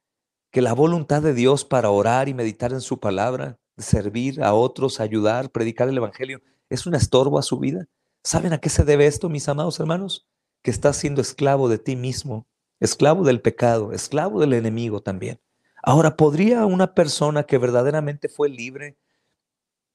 que 0.51 0.61
la 0.61 0.71
voluntad 0.71 1.21
de 1.21 1.33
Dios 1.33 1.65
para 1.65 1.89
orar 1.89 2.29
y 2.29 2.33
meditar 2.33 2.71
en 2.71 2.79
su 2.79 3.01
palabra, 3.01 3.59
servir 3.79 4.43
a 4.43 4.53
otros, 4.53 4.99
ayudar, 4.99 5.49
predicar 5.49 5.89
el 5.89 5.97
Evangelio, 5.97 6.41
es 6.69 6.85
un 6.85 6.95
estorbo 6.95 7.39
a 7.39 7.43
su 7.43 7.57
vida. 7.59 7.87
¿Saben 8.23 8.53
a 8.53 8.59
qué 8.59 8.69
se 8.69 8.83
debe 8.83 9.07
esto, 9.07 9.29
mis 9.29 9.49
amados 9.49 9.79
hermanos? 9.79 10.27
Que 10.61 10.71
estás 10.71 10.97
siendo 10.97 11.21
esclavo 11.21 11.69
de 11.69 11.79
ti 11.79 11.95
mismo, 11.95 12.45
esclavo 12.79 13.23
del 13.23 13.41
pecado, 13.41 13.91
esclavo 13.93 14.39
del 14.39 14.53
enemigo 14.53 15.01
también. 15.01 15.39
Ahora, 15.81 16.17
¿podría 16.17 16.65
una 16.65 16.93
persona 16.93 17.43
que 17.43 17.57
verdaderamente 17.57 18.27
fue 18.27 18.49
libre 18.49 18.97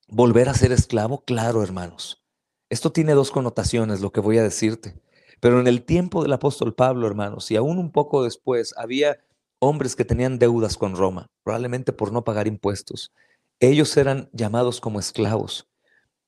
volver 0.09 0.49
a 0.49 0.55
ser 0.55 0.73
esclavo? 0.73 1.23
Claro, 1.25 1.63
hermanos. 1.63 2.23
Esto 2.71 2.91
tiene 2.91 3.13
dos 3.13 3.31
connotaciones, 3.31 4.01
lo 4.01 4.11
que 4.11 4.21
voy 4.21 4.39
a 4.39 4.43
decirte. 4.43 4.95
Pero 5.41 5.61
en 5.61 5.67
el 5.67 5.85
tiempo 5.85 6.23
del 6.23 6.33
apóstol 6.33 6.75
Pablo, 6.75 7.07
hermanos, 7.07 7.51
y 7.51 7.57
aún 7.57 7.79
un 7.79 7.93
poco 7.93 8.25
después, 8.25 8.75
había 8.79 9.19
hombres 9.59 9.95
que 9.95 10.05
tenían 10.05 10.39
deudas 10.39 10.77
con 10.77 10.97
Roma, 10.97 11.31
probablemente 11.43 11.93
por 11.93 12.13
no 12.13 12.25
pagar 12.25 12.47
impuestos. 12.47 13.13
Ellos 13.61 13.97
eran 13.97 14.29
llamados 14.33 14.81
como 14.81 14.99
esclavos. 14.99 15.69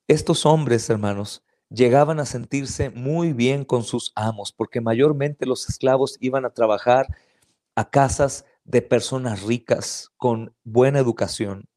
Estos 0.08 0.46
hombres, 0.46 0.88
hermanos, 0.88 1.44
llegaban 1.68 2.20
a 2.20 2.26
sentirse 2.26 2.90
muy 2.90 3.32
bien 3.32 3.64
con 3.64 3.82
sus 3.82 4.12
amos, 4.14 4.52
porque 4.52 4.80
mayormente 4.80 5.46
los 5.46 5.68
esclavos 5.68 6.16
iban 6.20 6.44
a 6.44 6.50
trabajar 6.50 7.08
a 7.74 7.90
casas 7.90 8.44
de 8.64 8.82
personas 8.82 9.42
ricas 9.42 10.12
con 10.16 10.54
buena 10.64 11.00
educación. 11.00 11.68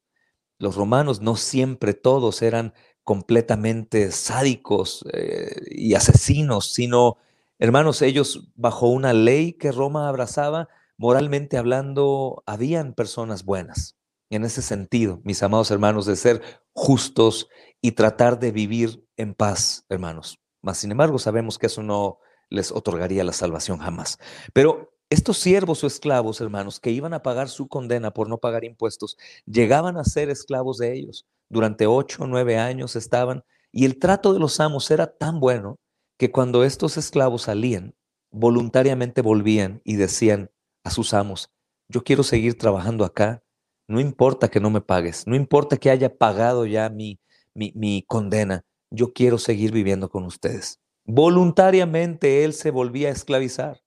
Los 0.60 0.76
romanos 0.76 1.22
no 1.22 1.36
siempre 1.36 1.94
todos 1.94 2.42
eran 2.42 2.74
completamente 3.04 4.12
sádicos 4.12 5.04
eh, 5.14 5.56
y 5.72 5.96
asesinos, 5.96 6.74
sino, 6.74 7.18
hermanos, 7.58 8.04
ellos 8.04 8.52
bajo 8.56 8.88
una 8.88 9.14
ley 9.14 9.54
que 9.54 9.72
Roma 9.72 10.08
abrazaba, 10.08 10.70
moralmente 10.98 11.58
hablando, 11.58 12.44
habían 12.46 12.94
personas 12.94 13.46
buenas 13.46 13.99
en 14.30 14.46
ese 14.46 14.62
sentido, 14.62 15.22
mis 15.24 15.42
amados 15.44 15.72
hermanos, 15.72 16.06
de 16.06 16.16
ser 16.16 16.42
justos 16.74 17.48
y 17.82 17.94
tratar 17.94 18.40
de 18.40 18.52
vivir 18.52 19.06
en 19.18 19.34
paz, 19.34 19.86
hermanos. 19.90 20.40
Mas, 20.62 20.78
sin 20.78 20.92
embargo, 20.92 21.20
sabemos 21.20 21.58
que 21.58 21.68
eso 21.68 21.84
no 21.84 22.20
les 22.50 22.72
otorgaría 22.72 23.24
la 23.24 23.34
salvación 23.34 23.80
jamás. 23.80 24.18
Pero 24.54 24.94
estos 25.10 25.38
siervos 25.38 25.84
o 25.84 25.88
esclavos, 25.88 26.42
hermanos, 26.42 26.80
que 26.80 26.92
iban 26.92 27.14
a 27.14 27.24
pagar 27.24 27.50
su 27.50 27.68
condena 27.68 28.12
por 28.12 28.30
no 28.30 28.38
pagar 28.38 28.64
impuestos, 28.64 29.18
llegaban 29.46 29.98
a 29.98 30.04
ser 30.04 30.30
esclavos 30.30 30.78
de 30.78 30.94
ellos. 30.94 31.26
Durante 31.50 31.88
ocho 31.88 32.24
o 32.24 32.28
nueve 32.28 32.58
años 32.58 32.96
estaban, 32.96 33.44
y 33.72 33.86
el 33.86 33.98
trato 33.98 34.34
de 34.34 34.40
los 34.40 34.60
amos 34.60 34.90
era 34.92 35.08
tan 35.08 35.40
bueno 35.40 35.80
que 36.18 36.32
cuando 36.32 36.64
estos 36.64 36.98
esclavos 36.98 37.44
salían, 37.44 37.96
voluntariamente 38.32 39.22
volvían 39.22 39.82
y 39.84 39.96
decían 39.96 40.52
a 40.84 40.92
sus 40.92 41.14
amos, 41.14 41.50
yo 41.88 42.04
quiero 42.04 42.22
seguir 42.24 42.58
trabajando 42.58 43.04
acá, 43.04 43.42
no 43.90 44.00
importa 44.00 44.50
que 44.50 44.60
no 44.60 44.70
me 44.70 44.82
pagues, 44.82 45.26
no 45.26 45.36
importa 45.36 45.76
que 45.76 45.90
haya 45.90 46.16
pagado 46.16 46.68
ya 46.68 46.90
mi, 46.90 47.20
mi, 47.56 48.04
condena, 48.08 48.64
yo 48.92 49.14
quiero 49.14 49.40
seguir 49.40 49.72
viviendo 49.72 50.10
con 50.10 50.26
ustedes. 50.26 50.80
Voluntariamente 51.06 52.44
él 52.44 52.54
se 52.54 52.70
volvía 52.70 53.10
a 53.10 53.14
esclavizar. 53.14 53.82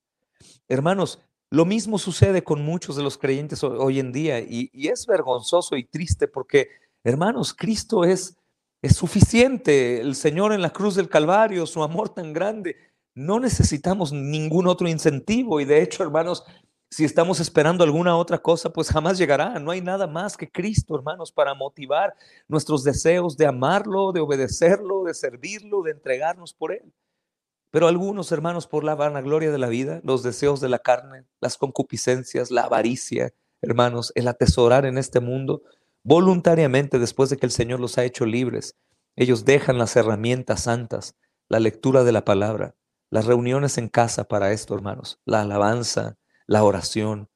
Hermanos, 0.68 1.20
Lo 1.50 1.66
mismo 1.66 1.98
sucede 1.98 2.42
con 2.42 2.64
muchos 2.64 2.96
de 2.96 3.02
los 3.02 3.18
creyentes 3.18 3.62
hoy 3.62 4.00
en 4.00 4.10
día 4.10 4.40
y, 4.40 4.70
y 4.72 4.88
es 4.88 5.04
vergonzoso 5.06 5.76
y 5.76 5.84
triste 5.84 6.26
porque, 6.26 6.68
hermanos, 7.04 7.52
Cristo 7.52 8.04
es, 8.04 8.38
es 8.80 8.96
suficiente. 8.96 10.00
El 10.00 10.14
Señor 10.14 10.54
en 10.54 10.62
la 10.62 10.70
cruz 10.70 10.94
del 10.94 11.10
Calvario, 11.10 11.66
su 11.66 11.82
amor 11.82 12.08
tan 12.08 12.32
grande. 12.32 12.76
No 13.14 13.38
necesitamos 13.38 14.14
ningún 14.14 14.66
otro 14.66 14.88
incentivo 14.88 15.60
y 15.60 15.66
de 15.66 15.82
hecho, 15.82 16.02
hermanos, 16.02 16.42
si 16.92 17.06
estamos 17.06 17.40
esperando 17.40 17.84
alguna 17.84 18.18
otra 18.18 18.36
cosa, 18.36 18.70
pues 18.70 18.90
jamás 18.90 19.16
llegará. 19.16 19.58
No 19.58 19.70
hay 19.70 19.80
nada 19.80 20.06
más 20.06 20.36
que 20.36 20.50
Cristo, 20.50 20.94
hermanos, 20.94 21.32
para 21.32 21.54
motivar 21.54 22.14
nuestros 22.48 22.84
deseos 22.84 23.38
de 23.38 23.46
amarlo, 23.46 24.12
de 24.12 24.20
obedecerlo, 24.20 25.04
de 25.04 25.14
servirlo, 25.14 25.80
de 25.80 25.92
entregarnos 25.92 26.52
por 26.52 26.70
Él. 26.70 26.92
Pero 27.70 27.88
algunos, 27.88 28.30
hermanos, 28.30 28.66
por 28.66 28.84
la 28.84 28.94
vanagloria 28.94 29.50
de 29.50 29.56
la 29.56 29.70
vida, 29.70 30.02
los 30.04 30.22
deseos 30.22 30.60
de 30.60 30.68
la 30.68 30.80
carne, 30.80 31.24
las 31.40 31.56
concupiscencias, 31.56 32.50
la 32.50 32.64
avaricia, 32.64 33.32
hermanos, 33.62 34.12
el 34.14 34.28
atesorar 34.28 34.84
en 34.84 34.98
este 34.98 35.20
mundo, 35.20 35.62
voluntariamente, 36.04 36.98
después 36.98 37.30
de 37.30 37.38
que 37.38 37.46
el 37.46 37.52
Señor 37.52 37.80
los 37.80 37.96
ha 37.96 38.04
hecho 38.04 38.26
libres, 38.26 38.76
ellos 39.16 39.46
dejan 39.46 39.78
las 39.78 39.96
herramientas 39.96 40.64
santas, 40.64 41.16
la 41.48 41.58
lectura 41.58 42.04
de 42.04 42.12
la 42.12 42.26
palabra, 42.26 42.74
las 43.08 43.24
reuniones 43.24 43.78
en 43.78 43.88
casa 43.88 44.24
para 44.24 44.52
esto, 44.52 44.74
hermanos, 44.74 45.20
la 45.24 45.40
alabanza, 45.40 46.18
la 46.52 46.64
oración. 46.64 47.30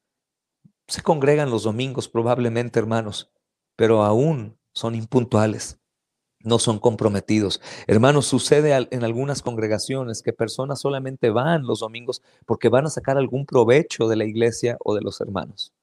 Se 0.87 1.01
congregan 1.01 1.49
los 1.49 1.63
domingos 1.63 2.07
probablemente, 2.07 2.77
hermanos, 2.77 3.31
pero 3.75 4.03
aún 4.03 4.59
son 4.73 4.93
impuntuales, 4.93 5.79
no 6.39 6.59
son 6.59 6.77
comprometidos. 6.77 7.59
Hermanos, 7.87 8.27
sucede 8.27 8.87
en 8.91 9.03
algunas 9.03 9.41
congregaciones 9.41 10.21
que 10.21 10.33
personas 10.33 10.79
solamente 10.81 11.31
van 11.31 11.65
los 11.65 11.79
domingos 11.79 12.21
porque 12.45 12.69
van 12.69 12.85
a 12.85 12.91
sacar 12.91 13.17
algún 13.17 13.47
provecho 13.47 14.07
de 14.07 14.17
la 14.17 14.25
iglesia 14.25 14.77
o 14.85 14.93
de 14.93 15.01
los 15.01 15.19
hermanos. 15.19 15.73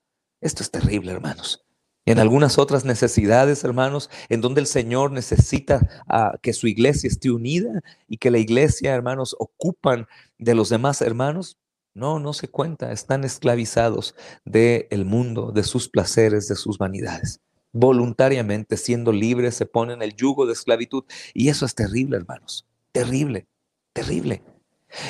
Esto 0.40 0.62
es 0.62 0.70
terrible, 0.70 1.10
hermanos. 1.10 1.64
En 2.06 2.20
algunas 2.20 2.56
otras 2.56 2.84
necesidades, 2.84 3.64
hermanos, 3.64 4.10
en 4.28 4.42
donde 4.42 4.60
el 4.60 4.68
Señor 4.68 5.10
necesita 5.10 6.04
ah, 6.06 6.38
que 6.40 6.52
su 6.52 6.68
iglesia 6.68 7.08
esté 7.08 7.32
unida 7.32 7.82
y 8.06 8.18
que 8.18 8.30
la 8.30 8.38
iglesia, 8.38 8.94
hermanos, 8.94 9.34
ocupan 9.40 10.06
de 10.38 10.54
los 10.54 10.68
demás 10.68 11.00
hermanos, 11.00 11.58
no, 11.94 12.18
no 12.18 12.32
se 12.32 12.48
cuenta, 12.48 12.92
están 12.92 13.24
esclavizados 13.24 14.14
del 14.44 14.86
el 14.90 15.04
mundo, 15.04 15.52
de 15.52 15.62
sus 15.62 15.88
placeres, 15.88 16.48
de 16.48 16.56
sus 16.56 16.78
vanidades. 16.78 17.40
Voluntariamente, 17.72 18.76
siendo 18.76 19.12
libres, 19.12 19.54
se 19.54 19.66
ponen 19.66 20.02
el 20.02 20.14
yugo 20.14 20.46
de 20.46 20.52
esclavitud. 20.52 21.04
Y 21.32 21.48
eso 21.48 21.66
es 21.66 21.74
terrible, 21.74 22.16
hermanos. 22.16 22.66
Terrible, 22.92 23.46
terrible. 23.92 24.42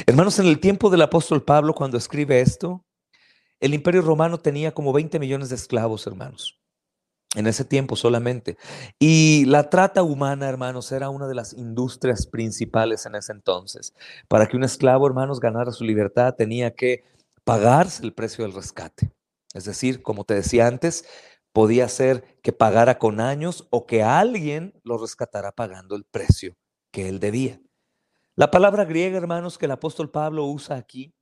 Hermanos, 0.06 0.38
en 0.38 0.46
el 0.46 0.60
tiempo 0.60 0.88
del 0.88 1.02
apóstol 1.02 1.42
Pablo, 1.42 1.74
cuando 1.74 1.98
escribe 1.98 2.40
esto, 2.40 2.84
el 3.60 3.74
imperio 3.74 4.02
romano 4.02 4.38
tenía 4.38 4.72
como 4.72 4.92
20 4.92 5.18
millones 5.18 5.50
de 5.50 5.56
esclavos, 5.56 6.06
hermanos 6.06 6.58
en 7.34 7.46
ese 7.46 7.64
tiempo 7.64 7.96
solamente. 7.96 8.56
Y 8.98 9.44
la 9.46 9.70
trata 9.70 10.02
humana, 10.02 10.48
hermanos, 10.48 10.92
era 10.92 11.10
una 11.10 11.26
de 11.26 11.34
las 11.34 11.52
industrias 11.52 12.26
principales 12.26 13.06
en 13.06 13.14
ese 13.14 13.32
entonces. 13.32 13.94
Para 14.28 14.46
que 14.46 14.56
un 14.56 14.64
esclavo, 14.64 15.06
hermanos, 15.06 15.40
ganara 15.40 15.72
su 15.72 15.84
libertad, 15.84 16.34
tenía 16.34 16.74
que 16.74 17.04
pagarse 17.44 18.02
el 18.04 18.14
precio 18.14 18.44
del 18.44 18.54
rescate. 18.54 19.12
Es 19.52 19.64
decir, 19.64 20.02
como 20.02 20.24
te 20.24 20.34
decía 20.34 20.66
antes, 20.66 21.04
podía 21.52 21.88
ser 21.88 22.38
que 22.42 22.52
pagara 22.52 22.98
con 22.98 23.20
años 23.20 23.66
o 23.70 23.86
que 23.86 24.02
alguien 24.02 24.74
lo 24.82 24.98
rescatara 24.98 25.52
pagando 25.52 25.94
el 25.94 26.04
precio 26.04 26.56
que 26.90 27.08
él 27.08 27.20
debía. 27.20 27.60
La 28.34 28.50
palabra 28.50 28.84
griega, 28.84 29.16
hermanos, 29.16 29.58
que 29.58 29.66
el 29.66 29.70
apóstol 29.70 30.10
Pablo 30.10 30.44
usa 30.46 30.76
aquí, 30.76 31.14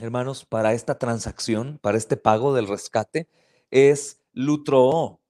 hermanos, 0.00 0.44
para 0.44 0.72
esta 0.72 0.98
transacción, 0.98 1.78
para 1.80 1.96
este 1.96 2.16
pago 2.16 2.54
del 2.54 2.66
rescate, 2.66 3.28
es 3.70 4.20
Lutroó. 4.38 5.20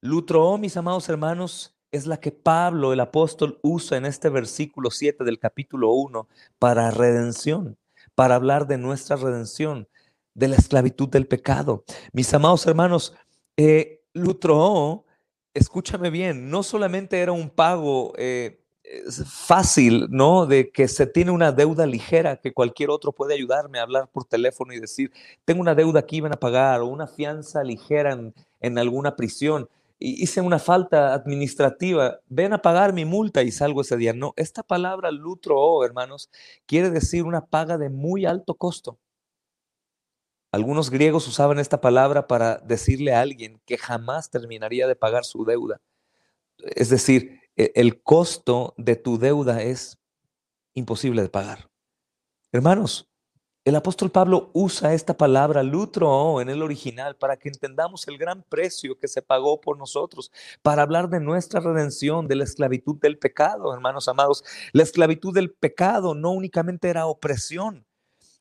Lutroó, 0.00 0.56
mis 0.56 0.78
amados 0.78 1.06
hermanos, 1.10 1.76
es 1.90 2.06
la 2.06 2.18
que 2.18 2.32
Pablo, 2.32 2.94
el 2.94 3.00
apóstol, 3.00 3.58
usa 3.62 3.98
en 3.98 4.06
este 4.06 4.30
versículo 4.30 4.90
7 4.90 5.22
del 5.22 5.38
capítulo 5.38 5.92
1 5.92 6.26
para 6.58 6.90
redención, 6.90 7.76
para 8.14 8.36
hablar 8.36 8.66
de 8.66 8.78
nuestra 8.78 9.16
redención, 9.16 9.86
de 10.32 10.48
la 10.48 10.56
esclavitud 10.56 11.10
del 11.10 11.28
pecado. 11.28 11.84
Mis 12.14 12.32
amados 12.32 12.66
hermanos, 12.66 13.12
eh, 13.58 14.02
Lutroó, 14.14 15.04
escúchame 15.52 16.08
bien, 16.08 16.48
no 16.48 16.62
solamente 16.62 17.20
era 17.20 17.32
un 17.32 17.50
pago 17.50 18.14
eh, 18.16 18.61
fácil, 19.26 20.08
¿no? 20.10 20.46
De 20.46 20.70
que 20.70 20.88
se 20.88 21.06
tiene 21.06 21.30
una 21.30 21.52
deuda 21.52 21.86
ligera, 21.86 22.36
que 22.36 22.52
cualquier 22.52 22.90
otro 22.90 23.12
puede 23.12 23.34
ayudarme 23.34 23.78
a 23.78 23.82
hablar 23.82 24.08
por 24.10 24.24
teléfono 24.24 24.72
y 24.72 24.80
decir, 24.80 25.12
tengo 25.44 25.60
una 25.60 25.74
deuda 25.74 26.00
aquí, 26.00 26.20
van 26.20 26.32
a 26.32 26.40
pagar, 26.40 26.80
o 26.80 26.86
una 26.86 27.06
fianza 27.06 27.62
ligera 27.62 28.12
en, 28.60 28.78
alguna 28.78 29.16
prisión, 29.16 29.68
hice 29.98 30.40
una 30.40 30.58
falta 30.58 31.14
administrativa, 31.14 32.20
ven 32.28 32.52
a 32.52 32.62
pagar 32.62 32.92
mi 32.92 33.04
multa 33.04 33.42
y 33.42 33.52
salgo 33.52 33.82
ese 33.82 33.96
día. 33.96 34.12
No, 34.12 34.34
esta 34.36 34.62
palabra 34.62 35.10
lutro, 35.10 35.84
hermanos, 35.84 36.30
quiere 36.66 36.90
decir 36.90 37.24
una 37.24 37.46
paga 37.46 37.78
de 37.78 37.88
muy 37.88 38.26
alto 38.26 38.54
costo. 38.54 38.98
Algunos 40.50 40.90
griegos 40.90 41.26
usaban 41.28 41.58
esta 41.58 41.80
palabra 41.80 42.26
para 42.26 42.58
decirle 42.58 43.14
a 43.14 43.22
alguien 43.22 43.60
que 43.64 43.78
jamás 43.78 44.28
terminaría 44.28 44.86
de 44.86 44.96
pagar 44.96 45.24
su 45.24 45.46
deuda. 45.46 45.80
Es 46.58 46.90
decir, 46.90 47.41
el 47.56 48.02
costo 48.02 48.74
de 48.76 48.96
tu 48.96 49.18
deuda 49.18 49.62
es 49.62 49.98
imposible 50.74 51.22
de 51.22 51.28
pagar. 51.28 51.70
Hermanos, 52.50 53.12
el 53.64 53.76
apóstol 53.76 54.10
Pablo 54.10 54.50
usa 54.54 54.92
esta 54.92 55.16
palabra 55.16 55.62
lutro 55.62 56.40
en 56.40 56.48
el 56.48 56.62
original 56.62 57.14
para 57.14 57.36
que 57.36 57.48
entendamos 57.48 58.08
el 58.08 58.18
gran 58.18 58.42
precio 58.42 58.98
que 58.98 59.06
se 59.06 59.22
pagó 59.22 59.60
por 59.60 59.78
nosotros, 59.78 60.32
para 60.62 60.82
hablar 60.82 61.08
de 61.08 61.20
nuestra 61.20 61.60
redención, 61.60 62.26
de 62.26 62.34
la 62.34 62.42
esclavitud 62.42 62.98
del 63.00 63.20
pecado, 63.20 63.72
hermanos 63.72 64.08
amados. 64.08 64.42
La 64.72 64.82
esclavitud 64.82 65.32
del 65.32 65.52
pecado 65.52 66.16
no 66.16 66.32
únicamente 66.32 66.88
era 66.88 67.06
opresión, 67.06 67.86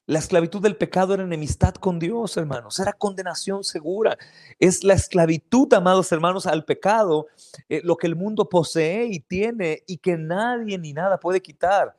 la 0.08 0.20
esclavitud 0.20 0.62
del 0.62 0.76
pecado 0.76 1.14
era 1.14 1.24
enemistad 1.24 1.76
con 1.76 2.00
Dios, 2.00 2.36
hermanos, 2.36 2.80
era 2.80 2.94
condenación 2.94 3.64
segura. 3.64 4.18
Es 4.60 4.84
la 4.84 4.94
esclavitud, 4.94 5.74
amados 5.74 6.12
hermanos, 6.12 6.48
al 6.48 6.66
pecado, 6.66 7.28
eh, 7.70 7.82
lo 7.84 7.96
que 7.96 8.08
el 8.08 8.16
mundo 8.16 8.50
posee 8.50 9.06
y 9.06 9.20
tiene 9.20 9.84
y 9.88 9.98
que 9.98 10.18
nadie 10.18 10.78
ni 10.78 10.94
nada 10.94 11.20
puede 11.20 11.42
quitar. 11.42 11.96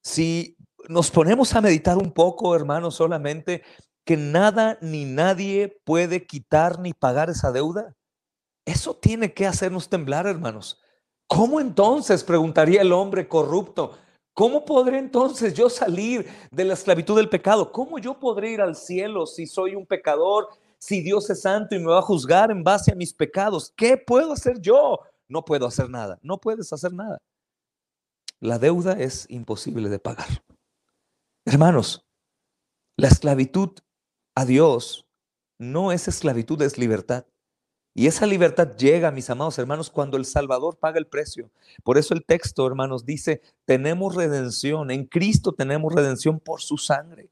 Si 0.00 0.56
nos 0.88 1.10
ponemos 1.10 1.54
a 1.54 1.60
meditar 1.60 1.98
un 1.98 2.10
poco, 2.12 2.56
hermanos, 2.56 2.96
solamente 2.96 3.62
que 4.04 4.16
nada 4.16 4.78
ni 4.80 5.04
nadie 5.04 5.80
puede 5.84 6.26
quitar 6.26 6.80
ni 6.80 6.92
pagar 6.92 7.30
esa 7.30 7.52
deuda, 7.52 7.94
eso 8.64 8.94
tiene 8.94 9.32
que 9.34 9.46
hacernos 9.46 9.88
temblar, 9.88 10.26
hermanos. 10.26 10.80
¿Cómo 11.26 11.60
entonces, 11.60 12.24
preguntaría 12.24 12.82
el 12.82 12.92
hombre 12.92 13.28
corrupto, 13.28 13.92
¿Cómo 14.34 14.64
podré 14.64 14.98
entonces 14.98 15.52
yo 15.52 15.68
salir 15.68 16.26
de 16.50 16.64
la 16.64 16.72
esclavitud 16.74 17.16
del 17.16 17.28
pecado? 17.28 17.70
¿Cómo 17.70 17.98
yo 17.98 18.18
podré 18.18 18.52
ir 18.52 18.60
al 18.62 18.74
cielo 18.74 19.26
si 19.26 19.46
soy 19.46 19.74
un 19.74 19.84
pecador, 19.84 20.48
si 20.78 21.02
Dios 21.02 21.28
es 21.28 21.42
santo 21.42 21.74
y 21.74 21.78
me 21.78 21.90
va 21.90 21.98
a 21.98 22.02
juzgar 22.02 22.50
en 22.50 22.64
base 22.64 22.92
a 22.92 22.94
mis 22.94 23.12
pecados? 23.12 23.72
¿Qué 23.76 23.98
puedo 23.98 24.32
hacer 24.32 24.58
yo? 24.60 25.00
No 25.28 25.44
puedo 25.44 25.66
hacer 25.66 25.90
nada, 25.90 26.18
no 26.22 26.38
puedes 26.38 26.72
hacer 26.72 26.94
nada. 26.94 27.18
La 28.40 28.58
deuda 28.58 28.94
es 28.94 29.26
imposible 29.28 29.88
de 29.88 29.98
pagar. 29.98 30.42
Hermanos, 31.44 32.06
la 32.96 33.08
esclavitud 33.08 33.70
a 34.34 34.44
Dios 34.44 35.06
no 35.58 35.92
es 35.92 36.08
esclavitud, 36.08 36.60
es 36.62 36.78
libertad. 36.78 37.26
Y 37.94 38.06
esa 38.06 38.26
libertad 38.26 38.74
llega, 38.76 39.10
mis 39.10 39.28
amados 39.28 39.58
hermanos, 39.58 39.90
cuando 39.90 40.16
el 40.16 40.24
Salvador 40.24 40.78
paga 40.78 40.98
el 40.98 41.06
precio. 41.06 41.50
Por 41.84 41.98
eso 41.98 42.14
el 42.14 42.24
texto, 42.24 42.66
hermanos, 42.66 43.04
dice, 43.04 43.42
tenemos 43.66 44.14
redención, 44.14 44.90
en 44.90 45.04
Cristo 45.04 45.52
tenemos 45.52 45.94
redención 45.94 46.40
por 46.40 46.62
su 46.62 46.78
sangre. 46.78 47.28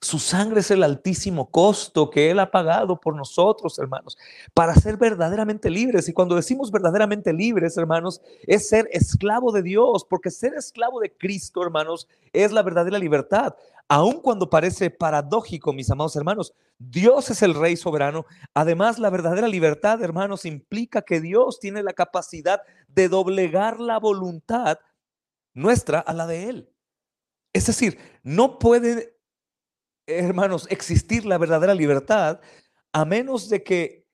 Su 0.00 0.18
sangre 0.18 0.60
es 0.60 0.70
el 0.70 0.82
altísimo 0.82 1.50
costo 1.50 2.10
que 2.10 2.30
Él 2.30 2.38
ha 2.38 2.50
pagado 2.50 3.00
por 3.00 3.16
nosotros, 3.16 3.78
hermanos, 3.78 4.18
para 4.52 4.74
ser 4.74 4.98
verdaderamente 4.98 5.70
libres. 5.70 6.08
Y 6.08 6.12
cuando 6.12 6.36
decimos 6.36 6.70
verdaderamente 6.70 7.32
libres, 7.32 7.78
hermanos, 7.78 8.20
es 8.42 8.68
ser 8.68 8.88
esclavo 8.92 9.52
de 9.52 9.62
Dios, 9.62 10.04
porque 10.04 10.30
ser 10.30 10.52
esclavo 10.54 11.00
de 11.00 11.16
Cristo, 11.16 11.62
hermanos, 11.62 12.08
es 12.32 12.52
la 12.52 12.62
verdadera 12.62 12.98
libertad. 12.98 13.54
Aun 13.88 14.20
cuando 14.20 14.50
parece 14.50 14.90
paradójico, 14.90 15.72
mis 15.72 15.90
amados 15.90 16.14
hermanos, 16.16 16.52
Dios 16.78 17.30
es 17.30 17.40
el 17.42 17.54
Rey 17.54 17.76
soberano. 17.76 18.26
Además, 18.52 18.98
la 18.98 19.10
verdadera 19.10 19.48
libertad, 19.48 20.02
hermanos, 20.02 20.44
implica 20.44 21.02
que 21.02 21.20
Dios 21.20 21.58
tiene 21.58 21.82
la 21.82 21.94
capacidad 21.94 22.60
de 22.88 23.08
doblegar 23.08 23.80
la 23.80 23.98
voluntad 23.98 24.78
nuestra 25.54 26.00
a 26.00 26.12
la 26.12 26.26
de 26.26 26.48
Él. 26.50 26.70
Es 27.52 27.66
decir, 27.66 27.98
no 28.22 28.58
puede, 28.58 29.15
hermanos, 30.06 30.66
existir 30.70 31.26
la 31.26 31.38
verdadera 31.38 31.74
libertad 31.74 32.40
a 32.92 33.04
menos 33.04 33.48
de 33.48 33.62
que 33.62 34.06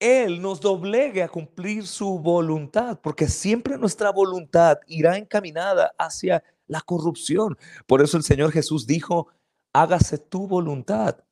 Él 0.00 0.42
nos 0.42 0.60
doblegue 0.60 1.22
a 1.22 1.28
cumplir 1.28 1.86
su 1.86 2.18
voluntad, 2.18 2.98
porque 3.02 3.28
siempre 3.28 3.78
nuestra 3.78 4.10
voluntad 4.10 4.78
irá 4.86 5.16
encaminada 5.16 5.94
hacia 5.98 6.42
la 6.66 6.80
corrupción. 6.80 7.56
Por 7.86 8.02
eso 8.02 8.16
el 8.16 8.24
Señor 8.24 8.50
Jesús 8.50 8.86
dijo, 8.86 9.28
hágase 9.72 10.18
tu 10.18 10.46
voluntad 10.48 11.24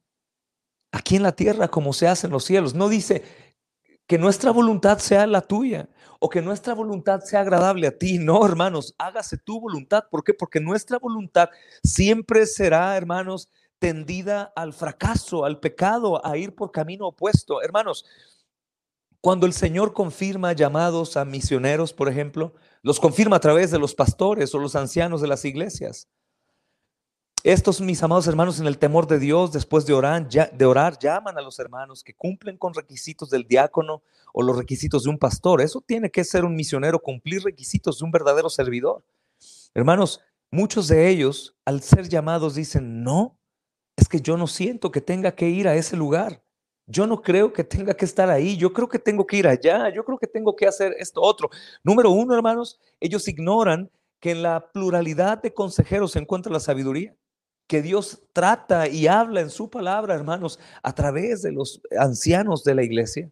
aquí 0.93 1.17
en 1.17 1.23
la 1.23 1.33
tierra 1.33 1.69
como 1.69 1.93
se 1.93 2.07
hace 2.07 2.27
en 2.27 2.33
los 2.33 2.45
cielos. 2.45 2.75
No 2.75 2.89
dice 2.89 3.25
que 4.07 4.19
nuestra 4.19 4.51
voluntad 4.51 4.99
sea 4.99 5.27
la 5.27 5.41
tuya 5.41 5.89
o 6.21 6.29
que 6.29 6.43
nuestra 6.43 6.75
voluntad 6.75 7.21
sea 7.23 7.41
agradable 7.41 7.87
a 7.87 7.99
ti. 7.99 8.19
No, 8.19 8.45
hermanos, 8.47 8.95
hágase 8.99 9.39
tu 9.39 9.61
voluntad. 9.61 10.05
¿Por 10.11 10.23
qué? 10.23 10.35
Porque 10.35 10.61
nuestra 10.61 10.99
voluntad 10.99 11.49
siempre 11.83 12.47
será, 12.47 12.97
hermanos, 12.97 13.49
tendida 13.83 14.53
al 14.55 14.73
fracaso, 14.73 15.45
al 15.45 15.59
pecado, 15.59 16.25
a 16.25 16.37
ir 16.37 16.55
por 16.55 16.71
camino 16.71 17.09
opuesto. 17.09 17.61
Hermanos, 17.63 18.07
cuando 19.21 19.45
el 19.45 19.53
Señor 19.53 19.93
confirma 19.93 20.53
llamados 20.53 21.17
a 21.17 21.25
misioneros, 21.25 21.93
por 21.93 22.09
ejemplo, 22.09 22.55
los 22.83 23.01
confirma 23.01 23.39
a 23.39 23.41
través 23.41 23.73
de 23.73 23.81
los 23.81 23.97
pastores 23.97 24.55
o 24.55 24.61
los 24.61 24.77
ancianos 24.77 25.21
de 25.21 25.27
las 25.27 25.45
iglesias. 25.45 26.07
Estos, 27.43 27.81
mis 27.81 28.01
amados 28.05 28.29
hermanos, 28.29 28.61
en 28.61 28.69
el 28.69 28.79
temor 28.79 29.09
de 29.09 29.19
Dios, 29.19 29.51
después 29.51 29.85
de 29.85 29.95
orar, 29.95 30.29
de 30.29 30.65
orar, 30.65 30.97
llaman 31.01 31.37
a 31.37 31.43
los 31.43 31.59
hermanos 31.59 32.05
que 32.05 32.15
cumplen 32.15 32.59
con 32.59 32.75
requisitos 32.75 33.31
del 33.31 33.49
diácono 33.49 34.05
o 34.33 34.45
los 34.45 34.57
requisitos 34.57 35.03
de 35.03 35.11
un 35.11 35.19
pastor. 35.19 35.61
Eso 35.61 35.81
tiene 35.85 36.09
que 36.09 36.23
ser 36.23 36.45
un 36.45 36.55
misionero, 36.55 37.01
cumplir 37.01 37.43
requisitos 37.43 37.99
de 37.99 38.05
un 38.05 38.13
verdadero 38.13 38.49
servidor. 38.49 39.03
Hermanos, 39.75 40.21
muchos 40.53 40.87
de 40.87 41.09
ellos, 41.09 41.57
al 41.65 41.83
ser 41.83 42.09
llamados, 42.09 42.55
dicen, 42.55 43.03
no, 43.03 43.41
es 44.03 44.09
que 44.09 44.21
yo 44.21 44.37
no 44.37 44.47
siento 44.47 44.91
que 44.91 45.01
tenga 45.01 45.33
que 45.35 45.49
ir 45.49 45.69
a 45.69 45.75
ese 45.75 45.97
lugar. 45.97 46.43
Yo 46.87 47.07
no 47.07 47.23
creo 47.23 47.53
que 47.53 47.65
tenga 47.65 47.95
que 47.95 48.05
estar 48.05 48.29
ahí. 48.29 48.57
Yo 48.57 48.73
creo 48.73 48.89
que 48.89 48.99
tengo 48.99 49.27
que 49.27 49.37
ir 49.37 49.47
allá. 49.47 49.89
Yo 49.91 50.05
creo 50.05 50.19
que 50.19 50.27
tengo 50.27 50.55
que 50.57 50.67
hacer 50.67 50.95
esto 50.99 51.23
otro. 51.23 51.49
Número 51.85 52.11
uno, 52.11 52.35
hermanos, 52.35 52.81
ellos 53.01 53.27
ignoran 53.29 53.91
que 54.21 54.33
en 54.33 54.43
la 54.43 54.71
pluralidad 54.73 55.41
de 55.41 55.55
consejeros 55.55 56.13
se 56.13 56.19
encuentra 56.19 56.53
la 56.53 56.61
sabiduría. 56.61 57.15
Que 57.69 57.81
Dios 57.81 58.23
trata 58.33 58.89
y 58.89 59.07
habla 59.07 59.41
en 59.41 59.51
su 59.51 59.71
palabra, 59.71 60.15
hermanos, 60.15 60.59
a 60.83 60.93
través 60.93 61.43
de 61.43 61.53
los 61.53 61.81
ancianos 61.97 62.65
de 62.65 62.75
la 62.75 62.83
iglesia. 62.83 63.31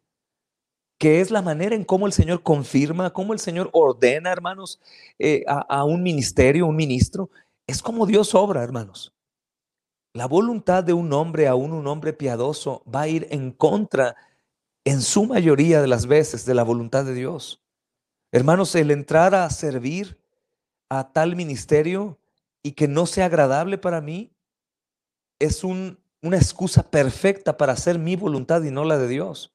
Que 0.99 1.21
es 1.21 1.31
la 1.31 1.43
manera 1.43 1.75
en 1.75 1.85
cómo 1.85 2.07
el 2.07 2.13
Señor 2.13 2.43
confirma, 2.43 3.13
cómo 3.13 3.33
el 3.33 3.41
Señor 3.41 3.71
ordena, 3.73 4.31
hermanos, 4.31 4.81
eh, 5.19 5.43
a, 5.49 5.61
a 5.63 5.85
un 5.85 6.03
ministerio, 6.03 6.67
un 6.67 6.77
ministro. 6.77 7.29
Es 7.67 7.83
como 7.83 8.07
Dios 8.07 8.35
obra, 8.35 8.63
hermanos. 8.63 9.13
La 10.13 10.27
voluntad 10.27 10.83
de 10.83 10.93
un 10.93 11.13
hombre, 11.13 11.47
aún 11.47 11.73
un 11.73 11.87
hombre 11.87 12.13
piadoso, 12.13 12.83
va 12.93 13.03
a 13.03 13.09
ir 13.09 13.29
en 13.31 13.53
contra, 13.53 14.17
en 14.85 15.03
su 15.03 15.25
mayoría 15.25 15.81
de 15.81 15.87
las 15.87 16.07
veces, 16.07 16.45
de 16.45 16.55
la 16.55 16.65
voluntad 16.65 17.05
de 17.05 17.15
Dios. 17.15 17.63
Hermanos, 18.33 18.75
el 18.75 18.91
entrar 18.91 19.37
a 19.37 19.49
servir 19.51 20.21
a 20.89 21.13
tal 21.13 21.37
ministerio 21.37 22.19
y 22.63 22.73
que 22.73 22.89
no 22.89 23.07
sea 23.07 23.27
agradable 23.27 23.79
para 23.79 24.01
mí 24.01 24.33
es 25.39 25.63
una 25.63 25.97
excusa 26.37 26.91
perfecta 26.91 27.57
para 27.57 27.75
hacer 27.75 27.99
mi 27.99 28.17
voluntad 28.17 28.63
y 28.65 28.73
no 28.73 28.85
la 28.85 28.99
de 28.99 29.07
Dios. 29.07 29.55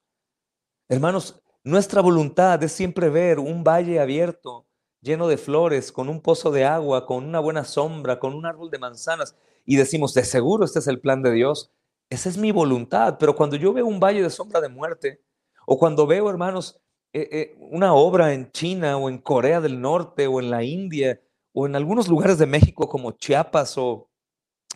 Hermanos, 0.88 1.42
nuestra 1.64 2.00
voluntad 2.00 2.62
es 2.62 2.72
siempre 2.72 3.10
ver 3.10 3.38
un 3.38 3.62
valle 3.62 4.00
abierto, 4.00 4.66
lleno 5.02 5.28
de 5.28 5.36
flores, 5.36 5.92
con 5.92 6.08
un 6.08 6.22
pozo 6.22 6.50
de 6.50 6.64
agua, 6.64 7.04
con 7.04 7.24
una 7.24 7.40
buena 7.40 7.64
sombra, 7.64 8.18
con 8.18 8.34
un 8.34 8.46
árbol 8.46 8.70
de 8.70 8.78
manzanas 8.78 9.36
y 9.66 9.76
decimos, 9.76 10.14
de 10.14 10.24
seguro 10.24 10.64
este 10.64 10.78
es 10.78 10.86
el 10.86 11.00
plan 11.00 11.22
de 11.22 11.32
Dios. 11.32 11.72
Esa 12.08 12.28
es 12.28 12.38
mi 12.38 12.52
voluntad, 12.52 13.16
pero 13.18 13.34
cuando 13.34 13.56
yo 13.56 13.72
veo 13.72 13.84
un 13.84 14.00
valle 14.00 14.22
de 14.22 14.30
sombra 14.30 14.60
de 14.60 14.68
muerte, 14.68 15.20
o 15.66 15.78
cuando 15.78 16.06
veo, 16.06 16.30
hermanos, 16.30 16.80
eh, 17.12 17.28
eh, 17.32 17.56
una 17.58 17.94
obra 17.94 18.32
en 18.32 18.50
China 18.52 18.96
o 18.96 19.08
en 19.08 19.18
Corea 19.18 19.60
del 19.60 19.80
Norte 19.80 20.26
o 20.26 20.38
en 20.40 20.50
la 20.50 20.62
India 20.62 21.20
o 21.52 21.66
en 21.66 21.74
algunos 21.74 22.08
lugares 22.08 22.38
de 22.38 22.46
México 22.46 22.88
como 22.88 23.12
Chiapas 23.12 23.76
o, 23.78 24.10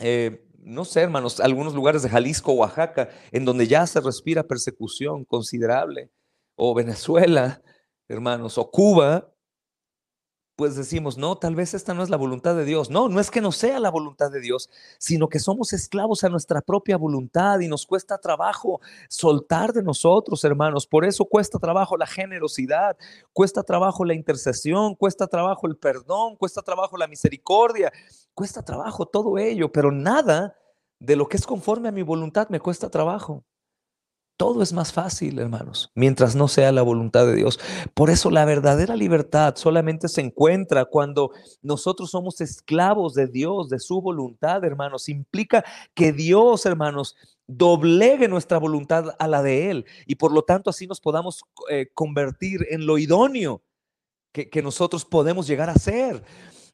eh, 0.01 0.45
no 0.59 0.85
sé, 0.85 1.03
hermanos, 1.03 1.39
algunos 1.39 1.75
lugares 1.75 2.03
de 2.03 2.09
Jalisco, 2.09 2.53
Oaxaca, 2.53 3.11
en 3.31 3.45
donde 3.45 3.67
ya 3.67 3.87
se 3.87 4.01
respira 4.01 4.43
persecución 4.43 5.25
considerable, 5.25 6.11
o 6.57 6.75
Venezuela, 6.75 7.63
hermanos, 8.09 8.59
o 8.59 8.71
Cuba, 8.71 9.31
pues 10.61 10.77
decimos, 10.77 11.17
no, 11.17 11.39
tal 11.39 11.55
vez 11.55 11.73
esta 11.73 11.95
no 11.95 12.03
es 12.03 12.11
la 12.11 12.19
voluntad 12.19 12.55
de 12.55 12.67
Dios. 12.67 12.91
No, 12.91 13.09
no 13.09 13.19
es 13.19 13.31
que 13.31 13.41
no 13.41 13.51
sea 13.51 13.81
la 13.81 13.91
voluntad 13.91 14.31
de 14.31 14.43
Dios, 14.43 14.69
sino 14.99 15.27
que 15.31 15.39
somos 15.39 15.73
esclavos 15.73 16.23
a 16.23 16.29
nuestra 16.29 16.61
propia 16.61 16.99
voluntad 16.99 17.61
y 17.61 17.67
nos 17.67 17.87
cuesta 17.87 18.19
trabajo 18.19 18.79
soltar 19.09 19.73
de 19.73 19.83
nosotros, 19.83 20.45
hermanos. 20.45 20.87
Por 20.87 21.07
eso 21.07 21.25
cuesta 21.25 21.59
trabajo 21.59 21.97
la 21.97 22.07
generosidad, 22.07 22.99
cuesta 23.33 23.63
trabajo 23.63 24.05
la 24.05 24.13
intercesión, 24.13 24.95
cuesta 24.97 25.27
trabajo 25.27 25.67
el 25.67 25.79
perdón, 25.79 26.37
cuesta 26.37 26.61
trabajo 26.61 26.99
la 26.99 27.07
misericordia, 27.07 27.91
cuesta 28.35 28.63
trabajo 28.63 29.07
todo 29.07 29.39
ello, 29.39 29.73
pero 29.73 29.91
nada 29.91 30.59
de 30.99 31.17
lo 31.17 31.27
que 31.27 31.39
es 31.39 31.47
conforme 31.47 31.89
a 31.89 31.93
mi 31.93 32.03
voluntad 32.03 32.51
me 32.51 32.61
cuesta 32.61 32.91
trabajo. 32.91 33.47
Todo 34.41 34.63
es 34.63 34.73
más 34.73 34.91
fácil, 34.91 35.39
hermanos, 35.39 35.93
mientras 35.95 36.35
no 36.35 36.49
sea 36.49 36.73
la 36.73 36.81
voluntad 36.81 37.27
de 37.27 37.35
Dios. 37.35 37.61
Por 37.93 38.09
eso 38.09 38.31
la 38.31 38.47
verdadera 38.47 38.97
libertad 38.97 39.55
solamente 39.57 40.09
se 40.09 40.23
encuentra 40.23 40.87
cuando 40.87 41.33
nosotros 41.61 42.11
somos 42.11 42.41
esclavos 42.41 43.13
de 43.13 43.27
Dios, 43.27 43.69
de 43.69 43.79
su 43.79 44.01
voluntad, 44.01 44.65
hermanos. 44.65 45.11
Implica 45.11 45.63
que 45.93 46.15
Dios, 46.15 46.65
hermanos, 46.65 47.17
doblegue 47.47 48.29
nuestra 48.29 48.57
voluntad 48.57 49.15
a 49.19 49.29
la 49.29 49.43
de 49.43 49.71
Él 49.71 49.85
y 50.07 50.15
por 50.15 50.33
lo 50.33 50.41
tanto 50.41 50.71
así 50.71 50.87
nos 50.87 51.03
podamos 51.03 51.43
eh, 51.69 51.91
convertir 51.93 52.67
en 52.71 52.87
lo 52.87 52.97
idóneo 52.97 53.63
que, 54.33 54.63
nosotros 54.63 55.05
podemos 55.05 55.47
llegar 55.49 55.69
a 55.69 55.75
ser. 55.75 56.25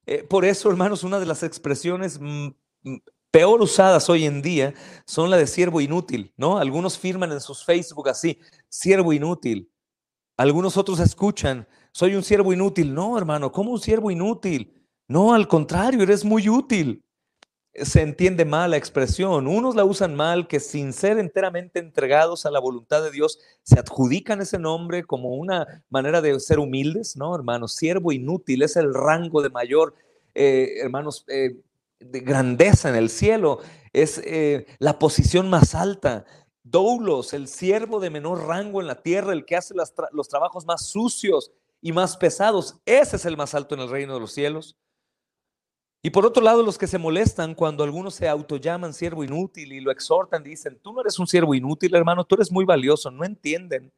Eh, 0.06 0.22
por 0.22 0.44
eso, 0.44 0.70
hermanos, 0.70 1.02
una 1.02 1.18
de 1.18 1.26
las 1.26 1.42
expresiones 1.42 2.20
mm, 2.20 2.46
mm, 2.84 2.96
peor 3.30 3.62
usadas 3.62 4.08
hoy 4.08 4.24
en 4.24 4.42
día 4.42 4.74
son 5.04 5.30
la 5.30 5.36
de 5.36 5.46
siervo 5.46 5.80
inútil, 5.80 6.32
¿no? 6.36 6.58
Algunos 6.58 6.98
firman 6.98 7.32
en 7.32 7.40
sus 7.40 7.64
Facebook 7.64 8.08
así, 8.08 8.38
siervo 8.68 9.12
inútil. 9.12 9.70
Algunos 10.36 10.76
otros 10.76 11.00
escuchan, 11.00 11.66
soy 11.92 12.14
un 12.14 12.22
siervo 12.22 12.52
inútil. 12.52 12.92
No, 12.92 13.16
hermano, 13.16 13.50
¿cómo 13.52 13.70
un 13.72 13.80
siervo 13.80 14.10
inútil? 14.10 14.86
No, 15.08 15.32
al 15.32 15.48
contrario, 15.48 16.02
eres 16.02 16.24
muy 16.24 16.48
útil. 16.48 17.02
Se 17.72 18.02
entiende 18.02 18.44
mal 18.44 18.70
la 18.70 18.76
expresión. 18.76 19.46
Unos 19.46 19.74
la 19.76 19.84
usan 19.84 20.14
mal, 20.14 20.46
que 20.46 20.60
sin 20.60 20.92
ser 20.92 21.18
enteramente 21.18 21.78
entregados 21.78 22.44
a 22.44 22.50
la 22.50 22.60
voluntad 22.60 23.02
de 23.02 23.10
Dios, 23.10 23.38
se 23.62 23.78
adjudican 23.78 24.42
ese 24.42 24.58
nombre 24.58 25.04
como 25.04 25.34
una 25.36 25.84
manera 25.88 26.20
de 26.20 26.38
ser 26.40 26.58
humildes, 26.58 27.16
¿no, 27.16 27.34
hermanos? 27.34 27.74
Siervo 27.74 28.12
inútil 28.12 28.62
es 28.62 28.76
el 28.76 28.92
rango 28.92 29.40
de 29.40 29.50
mayor, 29.50 29.94
eh, 30.34 30.78
hermanos, 30.82 31.24
eh, 31.28 31.56
de 32.00 32.20
grandeza 32.20 32.88
en 32.88 32.96
el 32.96 33.10
cielo, 33.10 33.60
es 33.92 34.18
eh, 34.24 34.66
la 34.78 34.98
posición 34.98 35.48
más 35.48 35.74
alta. 35.74 36.24
Doulos, 36.62 37.32
el 37.32 37.48
siervo 37.48 38.00
de 38.00 38.10
menor 38.10 38.46
rango 38.46 38.80
en 38.80 38.86
la 38.86 39.02
tierra, 39.02 39.32
el 39.32 39.44
que 39.44 39.56
hace 39.56 39.74
los 40.12 40.28
trabajos 40.28 40.66
más 40.66 40.86
sucios 40.86 41.52
y 41.80 41.92
más 41.92 42.16
pesados, 42.16 42.80
ese 42.84 43.16
es 43.16 43.24
el 43.24 43.36
más 43.36 43.54
alto 43.54 43.74
en 43.74 43.82
el 43.82 43.90
reino 43.90 44.14
de 44.14 44.20
los 44.20 44.32
cielos. 44.32 44.76
Y 46.02 46.10
por 46.10 46.24
otro 46.24 46.42
lado, 46.42 46.62
los 46.62 46.78
que 46.78 46.86
se 46.86 46.98
molestan 46.98 47.54
cuando 47.54 47.82
algunos 47.82 48.14
se 48.14 48.28
autollaman 48.28 48.94
siervo 48.94 49.24
inútil 49.24 49.72
y 49.72 49.80
lo 49.80 49.90
exhortan, 49.90 50.42
dicen, 50.42 50.78
tú 50.80 50.92
no 50.92 51.00
eres 51.00 51.18
un 51.18 51.26
siervo 51.26 51.54
inútil, 51.54 51.94
hermano, 51.94 52.24
tú 52.24 52.36
eres 52.36 52.52
muy 52.52 52.64
valioso, 52.64 53.10
no 53.10 53.24
entienden 53.24 53.92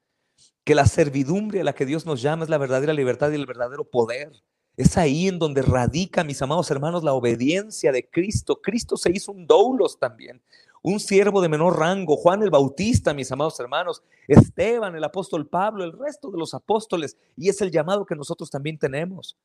que 0.65 0.75
la 0.75 0.87
servidumbre 0.87 1.61
a 1.61 1.65
la 1.65 1.75
que 1.75 1.87
Dios 1.87 2.07
nos 2.07 2.23
llama 2.23 2.45
es 2.45 2.51
la 2.51 2.59
verdadera 2.59 2.93
libertad 2.93 3.31
y 3.31 3.35
el 3.35 3.47
verdadero 3.47 3.85
poder. 3.85 4.33
Es 4.79 4.97
ahí 4.97 5.27
en 5.27 5.41
donde 5.41 5.63
radica, 5.63 6.23
mis 6.23 6.41
amados 6.41 6.71
hermanos, 6.71 7.03
la 7.03 7.13
obediencia 7.13 7.91
de 7.91 8.09
Cristo. 8.09 8.61
Cristo 8.63 8.97
se 8.97 9.11
hizo 9.11 9.33
un 9.33 9.45
doulos 9.45 9.99
también, 9.99 10.41
un 10.83 11.01
siervo 11.01 11.41
de 11.41 11.49
menor 11.49 11.81
rango, 11.81 12.17
Juan 12.17 12.45
el 12.45 12.51
Bautista, 12.51 13.13
mis 13.13 13.33
amados 13.33 13.59
hermanos, 13.59 14.05
Esteban, 14.29 14.95
el 14.95 15.03
apóstol 15.03 15.49
Pablo, 15.49 15.83
el 15.83 15.99
resto 15.99 16.31
de 16.31 16.39
los 16.39 16.55
apóstoles, 16.55 17.17
y 17.37 17.49
es 17.49 17.61
el 17.61 17.73
llamado 17.73 18.07
que 18.07 18.15
nosotros 18.15 18.51
también 18.51 18.79
tenemos. 18.79 19.37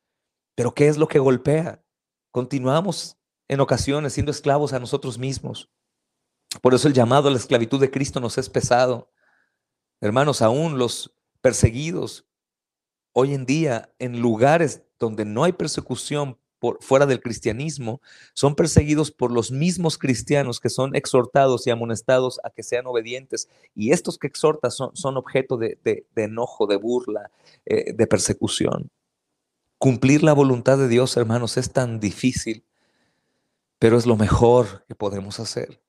Pero 0.54 0.72
¿qué 0.72 0.86
es 0.86 0.98
lo 0.98 1.08
que 1.08 1.18
golpea? 1.18 1.82
Continuamos 2.30 3.16
en 3.48 3.58
ocasiones 3.58 4.12
siendo 4.12 4.30
esclavos 4.30 4.72
a 4.72 4.78
nosotros 4.78 5.18
mismos. 5.18 5.68
Por 6.62 6.74
eso 6.74 6.86
el 6.86 6.94
llamado 6.94 7.26
a 7.26 7.32
la 7.32 7.38
esclavitud 7.38 7.80
de 7.80 7.90
Cristo 7.90 8.20
nos 8.20 8.38
es 8.38 8.48
pesado. 8.48 9.10
Hermanos, 10.00 10.42
aún 10.42 10.78
los 10.78 11.12
perseguidos 11.40 12.24
hoy 13.14 13.32
en 13.32 13.46
día 13.46 13.90
en 13.98 14.20
lugares 14.20 14.82
donde 14.98 15.24
no 15.24 15.44
hay 15.44 15.52
persecución 15.52 16.36
por, 16.58 16.82
fuera 16.82 17.06
del 17.06 17.20
cristianismo, 17.20 18.00
son 18.34 18.54
perseguidos 18.54 19.10
por 19.10 19.30
los 19.30 19.50
mismos 19.50 19.98
cristianos 19.98 20.60
que 20.60 20.68
son 20.68 20.94
exhortados 20.94 21.66
y 21.66 21.70
amonestados 21.70 22.40
a 22.44 22.50
que 22.50 22.62
sean 22.62 22.86
obedientes. 22.86 23.48
Y 23.74 23.92
estos 23.92 24.18
que 24.18 24.26
exhortan 24.26 24.70
son, 24.70 25.16
objeto 25.16 25.56
de, 25.56 25.78
enojo, 26.16 26.66
de 26.66 26.76
burla, 26.76 27.30
eh, 27.64 27.92
de 27.92 28.06
persecución. 28.06 28.90
Cumplir 29.78 30.22
la 30.22 30.32
voluntad 30.32 30.78
de 30.78 30.88
Dios, 30.88 31.16
hermanos, 31.16 31.56
es 31.56 31.72
tan 31.72 32.00
difícil, 32.00 32.64
pero 33.78 33.96
es 33.96 34.06
lo 34.06 34.16
mejor 34.16 34.84
que 34.88 34.94
podemos 34.94 35.40
hacer. 35.40 35.80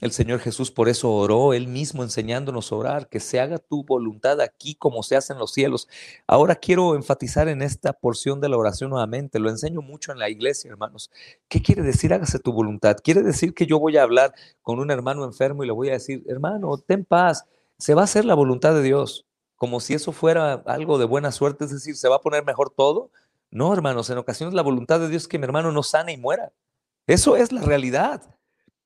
El 0.00 0.10
Señor 0.10 0.40
Jesús 0.40 0.72
por 0.72 0.88
eso 0.88 1.12
oró, 1.12 1.54
Él 1.54 1.68
mismo 1.68 2.02
enseñándonos 2.02 2.72
a 2.72 2.74
orar, 2.76 3.08
que 3.08 3.20
se 3.20 3.38
haga 3.38 3.58
tu 3.58 3.84
voluntad 3.84 4.40
aquí 4.40 4.74
como 4.74 5.04
se 5.04 5.14
hace 5.14 5.32
en 5.32 5.38
los 5.38 5.52
cielos. 5.52 5.88
Ahora 6.26 6.56
quiero 6.56 6.96
enfatizar 6.96 7.46
en 7.48 7.62
esta 7.62 7.92
porción 7.92 8.40
de 8.40 8.48
la 8.48 8.56
oración 8.56 8.90
nuevamente, 8.90 9.38
lo 9.38 9.50
enseño 9.50 9.82
mucho 9.82 10.10
en 10.10 10.18
la 10.18 10.28
iglesia, 10.28 10.68
hermanos. 10.68 11.12
¿Qué 11.48 11.62
quiere 11.62 11.82
decir 11.82 12.12
hágase 12.12 12.40
tu 12.40 12.52
voluntad? 12.52 12.96
Quiere 13.04 13.22
decir 13.22 13.54
que 13.54 13.66
yo 13.66 13.78
voy 13.78 13.96
a 13.96 14.02
hablar 14.02 14.34
con 14.62 14.80
un 14.80 14.90
hermano 14.90 15.24
enfermo 15.24 15.62
y 15.62 15.68
le 15.68 15.72
voy 15.72 15.90
a 15.90 15.92
decir, 15.92 16.24
hermano, 16.26 16.76
ten 16.78 17.04
paz, 17.04 17.44
se 17.78 17.94
va 17.94 18.00
a 18.02 18.04
hacer 18.04 18.24
la 18.24 18.34
voluntad 18.34 18.74
de 18.74 18.82
Dios, 18.82 19.26
como 19.54 19.78
si 19.78 19.94
eso 19.94 20.10
fuera 20.10 20.54
algo 20.66 20.98
de 20.98 21.04
buena 21.04 21.30
suerte, 21.30 21.66
es 21.66 21.70
decir, 21.70 21.96
se 21.96 22.08
va 22.08 22.16
a 22.16 22.20
poner 22.20 22.44
mejor 22.44 22.70
todo. 22.70 23.10
No, 23.52 23.72
hermanos, 23.72 24.10
en 24.10 24.18
ocasiones 24.18 24.54
la 24.54 24.62
voluntad 24.62 24.98
de 24.98 25.08
Dios 25.08 25.22
es 25.22 25.28
que 25.28 25.38
mi 25.38 25.44
hermano 25.44 25.70
no 25.70 25.84
sane 25.84 26.12
y 26.12 26.16
muera. 26.16 26.52
Eso 27.06 27.36
es 27.36 27.52
la 27.52 27.62
realidad. 27.62 28.33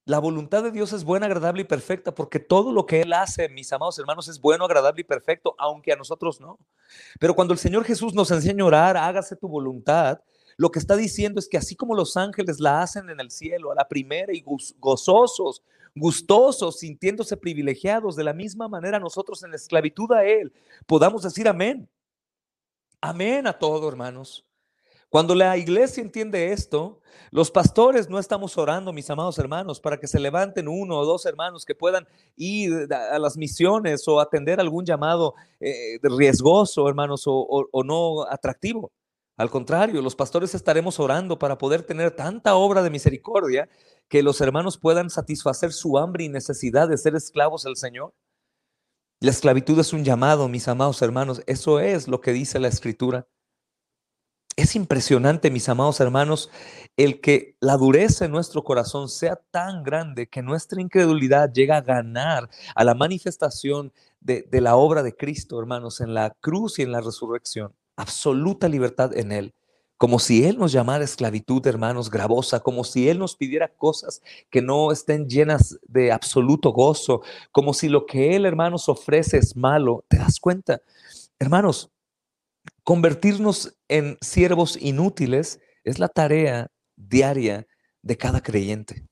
La 0.08 0.20
voluntad 0.20 0.62
de 0.62 0.70
Dios 0.70 0.94
es 0.94 1.04
buena, 1.04 1.26
agradable 1.26 1.60
y 1.60 1.64
perfecta, 1.66 2.14
porque 2.14 2.38
todo 2.38 2.72
lo 2.72 2.86
que 2.86 3.02
Él 3.02 3.12
hace, 3.12 3.46
mis 3.50 3.70
amados 3.74 3.98
hermanos, 3.98 4.26
es 4.26 4.40
bueno, 4.40 4.64
agradable 4.64 5.02
y 5.02 5.04
perfecto, 5.04 5.54
aunque 5.58 5.92
a 5.92 5.96
nosotros 5.96 6.40
no. 6.40 6.58
Pero 7.20 7.34
cuando 7.34 7.52
el 7.52 7.58
Señor 7.58 7.84
Jesús 7.84 8.14
nos 8.14 8.30
enseña 8.30 8.64
a 8.64 8.68
orar, 8.68 8.96
hágase 8.96 9.36
tu 9.36 9.48
voluntad, 9.48 10.18
lo 10.56 10.70
que 10.70 10.78
está 10.78 10.96
diciendo 10.96 11.38
es 11.38 11.46
que 11.46 11.58
así 11.58 11.76
como 11.76 11.94
los 11.94 12.16
ángeles 12.16 12.58
la 12.58 12.80
hacen 12.80 13.10
en 13.10 13.20
el 13.20 13.30
cielo 13.30 13.70
a 13.70 13.74
la 13.74 13.86
primera 13.86 14.32
y 14.32 14.42
gozosos, 14.78 15.62
gustosos, 15.94 16.78
sintiéndose 16.78 17.36
privilegiados, 17.36 18.16
de 18.16 18.24
la 18.24 18.32
misma 18.32 18.66
manera 18.66 18.98
nosotros 18.98 19.42
en 19.42 19.50
la 19.50 19.56
esclavitud 19.56 20.10
a 20.12 20.24
Él 20.24 20.54
podamos 20.86 21.22
decir 21.22 21.46
amén. 21.46 21.86
Amén 23.02 23.46
a 23.46 23.52
todo, 23.52 23.86
hermanos. 23.86 24.47
Cuando 25.08 25.34
la 25.34 25.56
iglesia 25.56 26.02
entiende 26.02 26.52
esto, 26.52 27.00
los 27.30 27.50
pastores 27.50 28.10
no 28.10 28.18
estamos 28.18 28.58
orando, 28.58 28.92
mis 28.92 29.08
amados 29.08 29.38
hermanos, 29.38 29.80
para 29.80 29.98
que 29.98 30.06
se 30.06 30.20
levanten 30.20 30.68
uno 30.68 30.98
o 30.98 31.06
dos 31.06 31.24
hermanos 31.24 31.64
que 31.64 31.74
puedan 31.74 32.06
ir 32.36 32.88
a 32.92 33.18
las 33.18 33.36
misiones 33.36 34.06
o 34.06 34.20
atender 34.20 34.60
algún 34.60 34.84
llamado 34.84 35.34
eh, 35.60 35.98
riesgoso, 36.02 36.88
hermanos, 36.88 37.24
o 37.26 37.82
no 37.84 38.24
atractivo. 38.30 38.92
Al 39.38 39.50
contrario, 39.50 40.02
los 40.02 40.16
pastores 40.16 40.54
estaremos 40.56 40.98
orando 40.98 41.38
para 41.38 41.58
poder 41.58 41.84
tener 41.84 42.10
tanta 42.10 42.56
obra 42.56 42.82
de 42.82 42.90
misericordia 42.90 43.68
que 44.08 44.22
los 44.22 44.40
hermanos 44.40 44.78
puedan 44.78 45.10
satisfacer 45.10 45.72
su 45.72 45.96
hambre 45.96 46.24
y 46.24 46.28
necesidad 46.28 46.88
de 46.88 46.98
ser 46.98 47.14
esclavos 47.14 47.62
del 47.62 47.76
Señor. 47.76 48.12
La 49.20 49.30
esclavitud 49.30 49.78
es 49.78 49.92
un 49.92 50.04
llamado, 50.04 50.48
mis 50.48 50.66
amados 50.66 51.00
hermanos. 51.02 51.42
Eso 51.46 51.78
es 51.78 52.08
lo 52.08 52.20
que 52.20 52.32
dice 52.32 52.58
la 52.58 52.66
Escritura. 52.66 53.28
Es 54.58 54.74
impresionante, 54.74 55.52
mis 55.52 55.68
amados 55.68 56.00
hermanos, 56.00 56.50
el 56.96 57.20
que 57.20 57.54
la 57.60 57.76
dureza 57.76 58.24
en 58.24 58.32
nuestro 58.32 58.64
corazón 58.64 59.08
sea 59.08 59.36
tan 59.52 59.84
grande 59.84 60.26
que 60.26 60.42
nuestra 60.42 60.80
incredulidad 60.80 61.52
llega 61.52 61.76
a 61.76 61.80
ganar 61.80 62.50
a 62.74 62.82
la 62.82 62.96
manifestación 62.96 63.92
de, 64.18 64.48
la 64.50 64.74
obra 64.74 65.04
de 65.04 65.14
Cristo, 65.14 65.60
hermanos, 65.60 66.00
en 66.00 66.12
la 66.12 66.34
cruz 66.40 66.80
y 66.80 66.82
en 66.82 66.90
la 66.90 67.00
resurrección. 67.00 67.72
Absoluta 67.94 68.68
libertad 68.68 69.16
en 69.16 69.30
Él. 69.30 69.54
Como 69.96 70.18
si 70.18 70.44
Él 70.44 70.58
nos 70.58 70.72
llamara 70.72 71.04
esclavitud, 71.04 71.64
hermanos, 71.64 72.10
gravosa, 72.10 72.58
como 72.58 72.82
si 72.82 73.08
Él 73.08 73.20
nos 73.20 73.36
pidiera 73.36 73.68
cosas 73.68 74.22
que 74.50 74.60
no 74.60 74.90
estén 74.90 75.28
llenas 75.28 75.78
de 75.86 76.10
absoluto 76.10 76.72
gozo, 76.72 77.22
como 77.52 77.74
si 77.74 77.88
lo 77.88 78.06
que 78.06 78.34
Él, 78.34 78.44
hermanos, 78.44 78.88
ofrece 78.88 79.38
es 79.38 79.54
malo. 79.54 80.04
¿Te 80.08 80.18
das 80.18 80.40
cuenta? 80.40 80.82
Hermanos, 81.38 81.92
Convertirnos 82.84 83.76
en 83.88 84.18
siervos 84.20 84.76
inútiles 84.80 85.60
es 85.84 85.98
la 85.98 86.08
tarea 86.08 86.70
diaria 86.96 87.66
de 88.02 88.16
cada 88.16 88.42
creyente. 88.42 89.06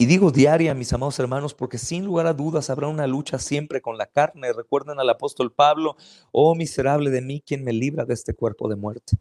Y 0.00 0.06
digo 0.06 0.30
diaria, 0.30 0.74
mis 0.74 0.92
amados 0.92 1.18
hermanos, 1.18 1.54
porque 1.54 1.76
sin 1.76 2.04
lugar 2.04 2.28
a 2.28 2.32
dudas 2.32 2.70
habrá 2.70 2.86
una 2.86 3.08
lucha 3.08 3.38
siempre 3.40 3.80
con 3.82 3.98
la 3.98 4.06
carne. 4.06 4.52
Recuerden 4.52 5.00
al 5.00 5.10
apóstol 5.10 5.52
Pablo, 5.52 5.96
oh 6.30 6.54
miserable 6.54 7.10
de 7.10 7.20
mí, 7.20 7.42
quien 7.44 7.64
me 7.64 7.72
libra 7.72 8.04
de 8.04 8.14
este 8.14 8.32
cuerpo 8.32 8.68
de 8.68 8.76
muerte. 8.76 9.16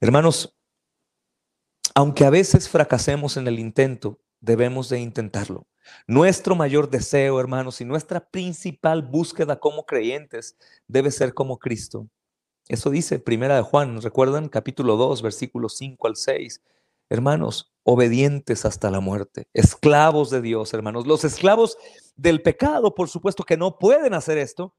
Hermanos, 0.00 0.54
aunque 1.94 2.26
a 2.26 2.30
veces 2.30 2.68
fracasemos 2.68 3.38
en 3.38 3.48
el 3.48 3.58
intento, 3.58 4.20
debemos 4.40 4.90
de 4.90 5.00
intentarlo. 5.00 5.66
Nuestro 6.06 6.54
mayor 6.54 6.90
deseo, 6.90 7.40
hermanos, 7.40 7.80
y 7.80 7.86
nuestra 7.86 8.20
principal 8.20 9.00
búsqueda 9.00 9.58
como 9.58 9.86
creyentes 9.86 10.58
debe 10.86 11.10
ser 11.10 11.32
como 11.32 11.58
Cristo. 11.58 12.06
Eso 12.68 12.90
dice 12.90 13.20
Primera 13.20 13.56
de 13.56 13.62
Juan, 13.62 14.02
¿recuerdan? 14.02 14.48
Capítulo 14.48 14.96
2, 14.96 15.22
versículos 15.22 15.76
5 15.76 16.06
al 16.08 16.16
6. 16.16 16.62
Hermanos, 17.08 17.72
obedientes 17.84 18.64
hasta 18.64 18.90
la 18.90 18.98
muerte, 18.98 19.48
esclavos 19.54 20.30
de 20.30 20.42
Dios, 20.42 20.74
hermanos. 20.74 21.06
Los 21.06 21.24
esclavos 21.24 21.78
del 22.16 22.42
pecado, 22.42 22.94
por 22.94 23.08
supuesto 23.08 23.44
que 23.44 23.56
no 23.56 23.78
pueden 23.78 24.14
hacer 24.14 24.38
esto, 24.38 24.74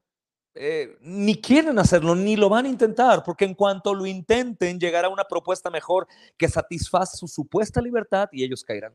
eh, 0.54 0.98
ni 1.00 1.40
quieren 1.40 1.78
hacerlo, 1.78 2.14
ni 2.14 2.36
lo 2.36 2.50
van 2.50 2.66
a 2.66 2.68
intentar, 2.68 3.22
porque 3.24 3.46
en 3.46 3.54
cuanto 3.54 3.94
lo 3.94 4.04
intenten, 4.04 4.78
llegará 4.78 5.08
una 5.08 5.24
propuesta 5.24 5.70
mejor 5.70 6.06
que 6.36 6.48
satisface 6.48 7.16
su 7.16 7.28
supuesta 7.28 7.80
libertad 7.80 8.28
y 8.32 8.44
ellos 8.44 8.62
caerán. 8.62 8.94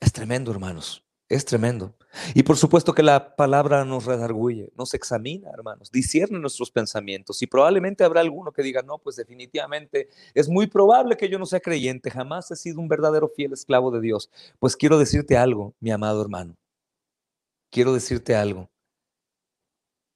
Es 0.00 0.12
tremendo, 0.12 0.50
hermanos. 0.50 1.05
Es 1.28 1.44
tremendo. 1.44 1.92
Y 2.34 2.44
por 2.44 2.56
supuesto 2.56 2.94
que 2.94 3.02
la 3.02 3.34
palabra 3.34 3.84
nos 3.84 4.04
redarguye, 4.04 4.70
nos 4.76 4.94
examina, 4.94 5.50
hermanos, 5.50 5.90
discierne 5.90 6.38
nuestros 6.38 6.70
pensamientos. 6.70 7.42
Y 7.42 7.48
probablemente 7.48 8.04
habrá 8.04 8.20
alguno 8.20 8.52
que 8.52 8.62
diga, 8.62 8.82
no, 8.82 8.98
pues 8.98 9.16
definitivamente 9.16 10.08
es 10.34 10.48
muy 10.48 10.68
probable 10.68 11.16
que 11.16 11.28
yo 11.28 11.40
no 11.40 11.46
sea 11.46 11.58
creyente, 11.58 12.12
jamás 12.12 12.50
he 12.52 12.56
sido 12.56 12.80
un 12.80 12.86
verdadero 12.86 13.28
fiel 13.28 13.52
esclavo 13.52 13.90
de 13.90 14.00
Dios. 14.00 14.30
Pues 14.60 14.76
quiero 14.76 14.98
decirte 14.98 15.36
algo, 15.36 15.74
mi 15.80 15.90
amado 15.90 16.22
hermano. 16.22 16.56
Quiero 17.70 17.92
decirte 17.92 18.36
algo. 18.36 18.70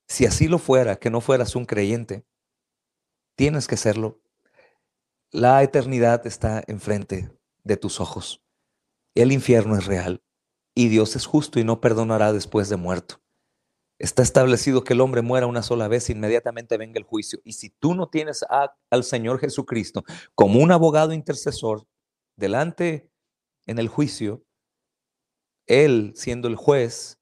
Si 0.06 0.26
así 0.26 0.46
lo 0.46 0.58
fuera, 0.58 0.96
que 0.96 1.10
no 1.10 1.20
fueras 1.20 1.56
un 1.56 1.66
creyente, 1.66 2.24
tienes 3.34 3.66
que 3.66 3.76
serlo. 3.76 4.20
La 5.32 5.60
eternidad 5.64 6.24
está 6.26 6.62
enfrente 6.68 7.32
de 7.64 7.76
tus 7.76 8.00
ojos. 8.00 8.42
El 9.16 9.32
infierno 9.32 9.76
es 9.76 9.86
real 9.86 10.22
y 10.74 10.88
Dios 10.88 11.16
es 11.16 11.26
justo 11.26 11.58
y 11.58 11.64
no 11.64 11.80
perdonará 11.80 12.32
después 12.32 12.68
de 12.68 12.76
muerto. 12.76 13.20
Está 13.98 14.22
establecido 14.22 14.82
que 14.82 14.94
el 14.94 15.02
hombre 15.02 15.20
muera 15.20 15.46
una 15.46 15.62
sola 15.62 15.86
vez 15.86 16.08
inmediatamente 16.08 16.78
venga 16.78 16.98
el 16.98 17.04
juicio. 17.04 17.38
Y 17.44 17.52
si 17.52 17.68
tú 17.68 17.94
no 17.94 18.08
tienes 18.08 18.44
al 18.88 19.04
Señor 19.04 19.38
Jesucristo 19.40 20.04
como 20.34 20.60
un 20.60 20.72
abogado 20.72 21.12
intercesor 21.12 21.86
delante 22.36 23.10
en 23.66 23.78
el 23.78 23.88
juicio, 23.88 24.42
Él, 25.66 26.12
siendo 26.16 26.48
el 26.48 26.56
juez, 26.56 27.18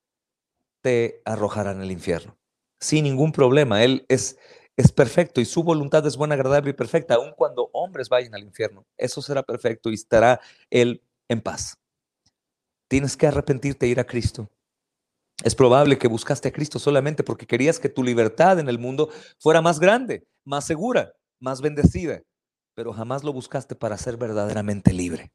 te 0.81 1.21
arrojará 1.25 1.73
en 1.73 1.83
el 1.83 1.91
infierno. 1.91 2.39
Sin 2.79 3.05
ningún 3.05 3.33
problema. 3.33 3.83
Él 3.83 4.07
es, 4.09 4.39
es 4.77 4.93
perfecto 4.93 5.41
y 5.41 5.45
su 5.47 5.65
voluntad 5.65 6.07
es 6.07 6.17
buena, 6.17 6.37
agradable 6.37 6.71
y 6.71 6.75
perfecta, 6.75 7.15
aun 7.15 7.33
cuando 7.37 7.71
hombres 7.73 8.09
vayan 8.09 8.37
al 8.37 8.45
infierno. 8.45 8.87
Eso 8.97 9.21
será 9.21 9.43
perfecto 9.43 9.91
y 9.91 9.95
estará 9.95 10.41
Él 10.71 11.03
en 11.29 11.41
paz. 11.41 11.77
Tienes 12.89 13.17
que 13.17 13.27
arrepentirte 13.27 13.87
e 13.87 13.91
ir 13.91 14.01
a 14.01 14.07
Cristo. 14.07 14.51
Es 15.45 15.55
probable 15.55 15.99
que 15.99 16.09
buscaste 16.09 16.49
a 16.49 16.53
Cristo 16.53 16.79
solamente 16.79 17.23
porque 17.23 17.47
querías 17.47 17.79
que 17.79 17.89
tu 17.89 18.03
libertad 18.03 18.59
en 18.59 18.69
el 18.69 18.79
mundo 18.79 19.11
fuera 19.39 19.61
más 19.61 19.79
grande, 19.79 20.27
más 20.45 20.65
segura, 20.65 21.13
más 21.39 21.61
bendecida, 21.61 22.23
pero 22.75 22.93
jamás 22.93 23.23
lo 23.23 23.33
buscaste 23.33 23.77
para 23.77 23.99
ser 23.99 24.17
verdaderamente 24.17 24.93
libre. 24.93 25.31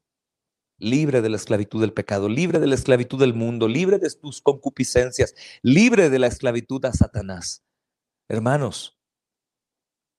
Libre 0.78 1.22
de 1.22 1.30
la 1.30 1.36
esclavitud 1.36 1.80
del 1.80 1.94
pecado, 1.94 2.28
libre 2.28 2.58
de 2.58 2.66
la 2.66 2.74
esclavitud 2.74 3.18
del 3.18 3.32
mundo, 3.32 3.68
libre 3.68 3.98
de 3.98 4.10
tus 4.10 4.42
concupiscencias, 4.42 5.34
libre 5.62 6.10
de 6.10 6.18
la 6.18 6.26
esclavitud 6.26 6.84
a 6.84 6.92
Satanás. 6.92 7.64
Hermanos, 8.28 8.98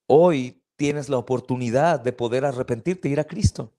hoy 0.08 0.62
tienes 0.76 1.08
la 1.10 1.18
oportunidad 1.18 2.00
de 2.00 2.12
poder 2.12 2.44
arrepentirte 2.46 3.08
e 3.08 3.12
ir 3.12 3.20
a 3.20 3.24
Cristo 3.24 3.75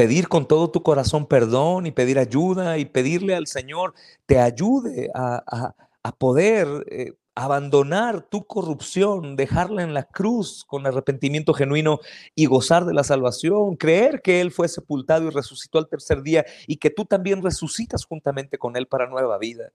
pedir 0.00 0.28
con 0.28 0.48
todo 0.48 0.70
tu 0.70 0.82
corazón 0.82 1.26
perdón 1.26 1.84
y 1.84 1.90
pedir 1.90 2.18
ayuda 2.18 2.78
y 2.78 2.86
pedirle 2.86 3.34
al 3.34 3.46
Señor 3.46 3.92
te 4.24 4.38
ayude 4.38 5.10
a, 5.14 5.74
poder 6.16 6.86
eh, 6.90 7.12
abandonar 7.34 8.22
tu 8.22 8.46
corrupción, 8.46 9.36
dejarla 9.36 9.82
en 9.82 9.92
la 9.92 10.04
cruz 10.04 10.64
con 10.66 10.86
arrepentimiento 10.86 11.52
genuino 11.52 12.00
y 12.34 12.46
gozar 12.46 12.86
de 12.86 12.94
la 12.94 13.04
salvación, 13.04 13.76
creer 13.76 14.22
que 14.22 14.40
Él 14.40 14.52
fue 14.52 14.68
sepultado 14.68 15.26
y 15.26 15.30
resucitó 15.32 15.78
al 15.78 15.86
tercer 15.86 16.22
día 16.22 16.46
y 16.66 16.78
que 16.78 16.88
tú 16.88 17.04
también 17.04 17.42
resucitas 17.42 18.06
juntamente 18.06 18.56
con 18.56 18.76
Él 18.76 18.86
para 18.86 19.06
nueva 19.06 19.36
vida. 19.36 19.70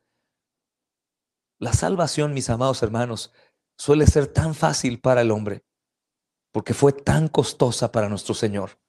La 1.59 1.73
salvación, 1.73 2.33
mis 2.33 2.49
amados 2.49 2.81
hermanos, 2.81 3.31
suele 3.77 4.07
ser 4.07 4.25
tan 4.25 4.55
fácil 4.55 4.99
para 4.99 5.21
el 5.21 5.29
hombre 5.29 5.63
porque 6.51 6.73
fue 6.73 6.93
tan 6.93 7.27
costosa 7.27 7.91
para 7.91 8.09
nuestro 8.09 8.33
Señor. 8.33 8.79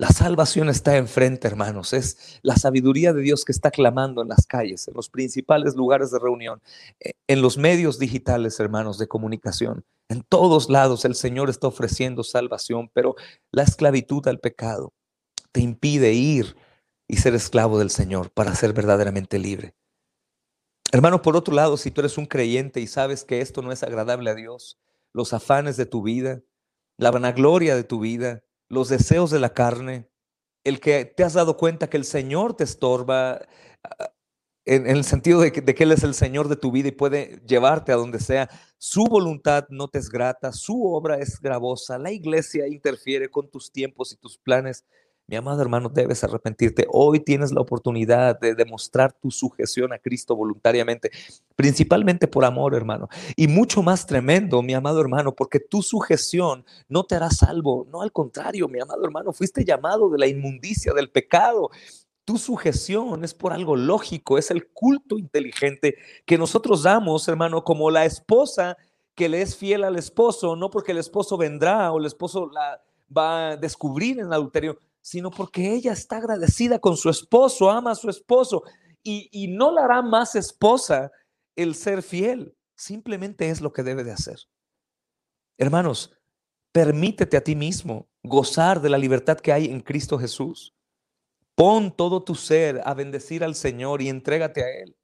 La 0.00 0.08
salvación 0.08 0.70
está 0.70 0.96
enfrente, 0.96 1.46
hermanos. 1.46 1.92
Es 1.92 2.40
la 2.40 2.56
sabiduría 2.56 3.12
de 3.12 3.20
Dios 3.20 3.44
que 3.44 3.52
está 3.52 3.70
clamando 3.70 4.22
en 4.22 4.28
las 4.28 4.46
calles, 4.46 4.88
en 4.88 4.94
los 4.94 5.10
principales 5.10 5.76
lugares 5.76 6.10
de 6.10 6.18
reunión, 6.18 6.62
eh, 7.00 7.12
en 7.26 7.42
los 7.42 7.58
medios 7.58 7.98
digitales, 7.98 8.58
hermanos, 8.60 8.96
de 8.96 9.08
comunicación. 9.08 9.84
En 10.08 10.22
todos 10.22 10.70
lados 10.70 11.04
el 11.04 11.14
Señor 11.14 11.50
está 11.50 11.66
ofreciendo 11.66 12.24
salvación, 12.24 12.90
pero 12.94 13.14
la 13.52 13.62
esclavitud 13.62 14.26
al 14.26 14.40
pecado 14.40 14.94
te 15.52 15.60
impide 15.60 16.14
ir 16.14 16.56
y 17.06 17.18
ser 17.18 17.34
esclavo 17.34 17.78
del 17.78 17.90
Señor 17.90 18.30
para 18.30 18.54
ser 18.54 18.72
verdaderamente 18.72 19.38
libre. 19.38 19.74
Hermano, 20.92 21.20
por 21.20 21.36
otro 21.36 21.52
lado, 21.52 21.76
si 21.76 21.90
tú 21.90 22.00
eres 22.00 22.16
un 22.16 22.24
creyente 22.24 22.80
y 22.80 22.86
sabes 22.86 23.22
que 23.22 23.42
esto 23.42 23.60
no 23.60 23.70
es 23.70 23.82
agradable 23.82 24.30
a 24.30 24.34
Dios, 24.34 24.78
los 25.12 25.34
afanes 25.34 25.76
de 25.76 25.84
tu 25.84 26.02
vida, 26.02 26.40
la 26.96 27.10
vanagloria 27.10 27.76
de 27.76 27.84
tu 27.84 28.00
vida, 28.00 28.42
los 28.70 28.88
deseos 28.88 29.30
de 29.30 29.40
la 29.40 29.52
carne, 29.52 30.08
el 30.64 30.80
que 30.80 31.04
te 31.04 31.24
has 31.24 31.34
dado 31.34 31.58
cuenta 31.58 31.90
que 31.90 31.98
el 31.98 32.04
Señor 32.04 32.54
te 32.54 32.64
estorba, 32.64 33.42
ah, 33.82 34.12
en, 34.64 34.86
el 34.86 35.04
sentido 35.04 35.40
de 35.40 35.52
que, 35.52 35.60
de 35.60 35.74
que, 35.74 35.84
Él 35.84 35.92
es 35.92 36.04
el 36.04 36.14
Señor 36.14 36.48
de 36.48 36.56
tu 36.56 36.70
vida 36.70 36.88
y 36.88 36.92
puede 36.92 37.42
llevarte 37.46 37.92
a 37.92 37.96
donde 37.96 38.20
sea, 38.20 38.48
su 38.78 39.04
voluntad 39.04 39.66
no 39.70 39.88
te 39.88 39.98
es 39.98 40.08
grata, 40.08 40.52
su 40.52 40.84
obra 40.84 41.18
es 41.18 41.40
gravosa, 41.40 41.98
la 41.98 42.12
iglesia 42.12 42.68
interfiere 42.68 43.28
con 43.28 43.50
tus 43.50 43.72
tiempos 43.72 44.12
y 44.12 44.16
tus 44.16 44.38
planes. 44.38 44.84
Mi 45.30 45.36
amado 45.36 45.62
hermano, 45.62 45.88
debes 45.88 46.24
arrepentirte. 46.24 46.88
Hoy 46.90 47.20
tienes 47.20 47.52
la 47.52 47.60
oportunidad 47.60 48.40
de 48.40 48.56
demostrar 48.56 49.12
tu 49.12 49.30
sujeción 49.30 49.92
a 49.92 49.98
Cristo 50.00 50.34
voluntariamente, 50.34 51.12
principalmente 51.54 52.26
por 52.26 52.44
amor, 52.44 52.74
hermano. 52.74 53.08
Y 53.36 53.46
mucho 53.46 53.80
más 53.80 54.08
tremendo, 54.08 54.60
mi 54.60 54.74
amado 54.74 55.00
hermano, 55.00 55.32
porque 55.32 55.60
tu 55.60 55.82
sujeción 55.82 56.64
no 56.88 57.04
te 57.04 57.14
hará 57.14 57.30
salvo. 57.30 57.86
No, 57.92 58.02
al 58.02 58.10
contrario, 58.10 58.66
mi 58.66 58.80
amado 58.80 59.04
hermano, 59.04 59.32
fuiste 59.32 59.64
llamado 59.64 60.10
de 60.10 60.18
la 60.18 60.26
inmundicia, 60.26 60.92
del 60.94 61.10
pecado. 61.10 61.70
Tu 62.24 62.36
sujeción 62.36 63.22
es 63.22 63.32
por 63.32 63.52
algo 63.52 63.76
lógico, 63.76 64.36
es 64.36 64.50
el 64.50 64.66
culto 64.72 65.16
inteligente 65.16 65.94
que 66.26 66.38
nosotros 66.38 66.82
damos, 66.82 67.28
hermano, 67.28 67.62
como 67.62 67.92
la 67.92 68.04
esposa 68.04 68.76
que 69.14 69.28
le 69.28 69.42
es 69.42 69.56
fiel 69.56 69.84
al 69.84 69.94
esposo, 69.94 70.56
no 70.56 70.70
porque 70.70 70.90
el 70.90 70.98
esposo 70.98 71.36
vendrá 71.36 71.92
o 71.92 72.00
el 72.00 72.06
esposo 72.06 72.50
la 72.52 72.82
va 73.16 73.50
a 73.50 73.56
descubrir 73.56 74.18
en 74.18 74.26
el 74.26 74.32
adulterio, 74.32 74.78
sino 75.00 75.30
porque 75.30 75.74
ella 75.74 75.92
está 75.92 76.16
agradecida 76.18 76.78
con 76.78 76.96
su 76.96 77.08
esposo, 77.08 77.70
ama 77.70 77.92
a 77.92 77.96
su 77.96 78.10
esposo 78.10 78.62
y, 79.02 79.48
no 79.48 79.72
la 79.72 79.84
hará 79.84 80.02
más 80.02 80.34
esposa 80.34 81.10
el 81.56 81.74
ser 81.74 82.02
fiel. 82.02 82.54
Simplemente 82.76 83.48
es 83.50 83.60
lo 83.60 83.72
que 83.72 83.82
debe 83.82 84.04
de 84.04 84.12
hacer. 84.12 84.38
Hermanos, 85.58 86.12
permítete 86.72 87.36
a 87.36 87.44
ti 87.44 87.54
mismo 87.54 88.08
gozar 88.22 88.80
de 88.80 88.90
la 88.90 88.98
libertad 88.98 89.38
que 89.38 89.52
hay 89.52 89.66
en 89.66 89.80
Cristo 89.80 90.18
Jesús. 90.18 90.74
Pon 91.54 91.94
todo 91.94 92.22
tu 92.22 92.34
ser 92.34 92.80
a 92.84 92.94
bendecir 92.94 93.44
al 93.44 93.54
Señor 93.54 94.00
y 94.02 94.08
entrégate 94.08 94.62
a 94.62 94.70
Él. 94.82 94.96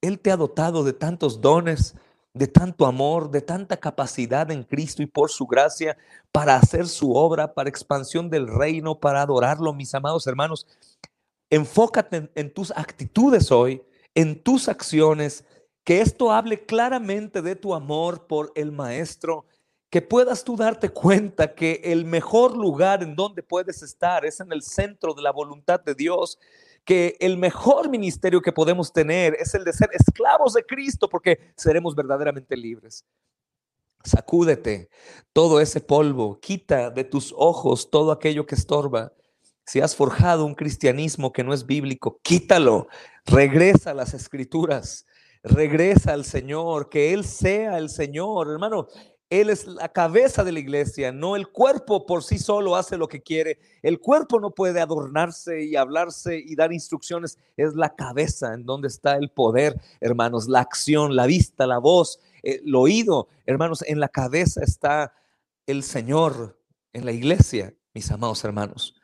Él 0.00 0.18
te 0.18 0.30
ha 0.30 0.36
dotado 0.36 0.82
de 0.82 0.92
tantos 0.92 1.40
dones, 1.40 1.94
de 2.32 2.46
tanto 2.46 2.86
amor, 2.86 3.30
de 3.30 3.40
tanta 3.40 3.76
capacidad 3.76 4.50
en 4.50 4.62
Cristo 4.62 5.02
y 5.02 5.06
por 5.06 5.30
su 5.30 5.46
gracia 5.46 5.96
para 6.30 6.56
hacer 6.56 6.86
su 6.86 7.12
obra, 7.14 7.54
para 7.54 7.68
expansión 7.68 8.30
del 8.30 8.46
reino, 8.46 8.98
para 8.98 9.22
adorarlo, 9.22 9.72
mis 9.72 9.94
amados 9.94 10.26
hermanos. 10.26 10.66
Enfócate 11.50 12.30
en, 12.34 12.54
tus 12.54 12.70
actitudes 12.70 13.50
hoy, 13.50 13.82
en 14.14 14.40
tus 14.40 14.68
acciones, 14.68 15.44
que 15.82 16.00
esto 16.00 16.30
hable 16.30 16.64
claramente 16.64 17.42
de 17.42 17.56
tu 17.56 17.74
amor 17.74 18.26
por 18.28 18.52
el 18.54 18.70
Maestro, 18.70 19.46
que 19.90 20.00
puedas 20.00 20.44
tú 20.44 20.56
darte 20.56 20.90
cuenta 20.90 21.52
que 21.52 21.80
el 21.82 22.04
mejor 22.04 22.56
lugar 22.56 23.02
en 23.02 23.16
donde 23.16 23.42
puedes 23.42 23.82
estar 23.82 24.24
es 24.24 24.38
en 24.38 24.52
el 24.52 24.62
centro 24.62 25.14
de 25.14 25.22
la 25.22 25.32
voluntad 25.32 25.80
de 25.80 25.96
Dios 25.96 26.38
que 26.84 27.16
el 27.20 27.36
mejor 27.36 27.88
ministerio 27.88 28.40
que 28.40 28.52
podemos 28.52 28.92
tener 28.92 29.36
es 29.38 29.54
el 29.54 29.64
de 29.64 29.72
ser 29.72 29.90
esclavos 29.92 30.54
de 30.54 30.64
Cristo 30.64 31.08
porque 31.08 31.52
seremos 31.56 31.94
verdaderamente 31.94 32.56
libres. 32.56 33.04
Sacúdete 34.02 34.88
todo 35.32 35.60
ese 35.60 35.80
polvo, 35.80 36.40
quita 36.40 36.90
de 36.90 37.04
tus 37.04 37.34
ojos 37.36 37.90
todo 37.90 38.12
aquello 38.12 38.46
que 38.46 38.54
estorba. 38.54 39.12
Si 39.66 39.80
has 39.80 39.94
forjado 39.94 40.46
un 40.46 40.54
cristianismo 40.54 41.32
que 41.32 41.44
no 41.44 41.52
es 41.52 41.66
bíblico, 41.66 42.18
quítalo, 42.22 42.88
regresa 43.26 43.90
a 43.90 43.94
las 43.94 44.14
escrituras, 44.14 45.06
regresa 45.42 46.14
al 46.14 46.24
Señor, 46.24 46.88
que 46.88 47.12
Él 47.12 47.24
sea 47.24 47.78
el 47.78 47.90
Señor. 47.90 48.50
Hermano, 48.50 48.88
él 49.30 49.48
es 49.48 49.64
la 49.64 49.88
cabeza 49.88 50.42
de 50.42 50.50
la 50.50 50.58
iglesia, 50.58 51.12
no 51.12 51.36
el 51.36 51.48
cuerpo 51.48 52.04
por 52.04 52.24
sí 52.24 52.36
solo 52.36 52.74
hace 52.74 52.96
lo 52.96 53.06
que 53.06 53.22
quiere. 53.22 53.60
El 53.80 54.00
cuerpo 54.00 54.40
no 54.40 54.50
puede 54.50 54.80
adornarse 54.80 55.62
y 55.62 55.76
hablarse 55.76 56.36
y 56.36 56.56
dar 56.56 56.72
instrucciones. 56.72 57.38
Es 57.56 57.74
la 57.74 57.94
cabeza 57.94 58.52
en 58.54 58.66
donde 58.66 58.88
está 58.88 59.14
el 59.14 59.30
poder, 59.30 59.80
hermanos, 60.00 60.48
la 60.48 60.58
acción, 60.58 61.14
la 61.14 61.26
vista, 61.26 61.68
la 61.68 61.78
voz, 61.78 62.18
el 62.42 62.74
oído. 62.74 63.28
Hermanos, 63.46 63.84
en 63.86 64.00
la 64.00 64.08
cabeza 64.08 64.64
está 64.64 65.14
el 65.64 65.84
Señor, 65.84 66.60
en 66.92 67.04
la 67.04 67.12
iglesia, 67.12 67.72
mis 67.94 68.10
amados 68.10 68.42
hermanos. 68.42 69.00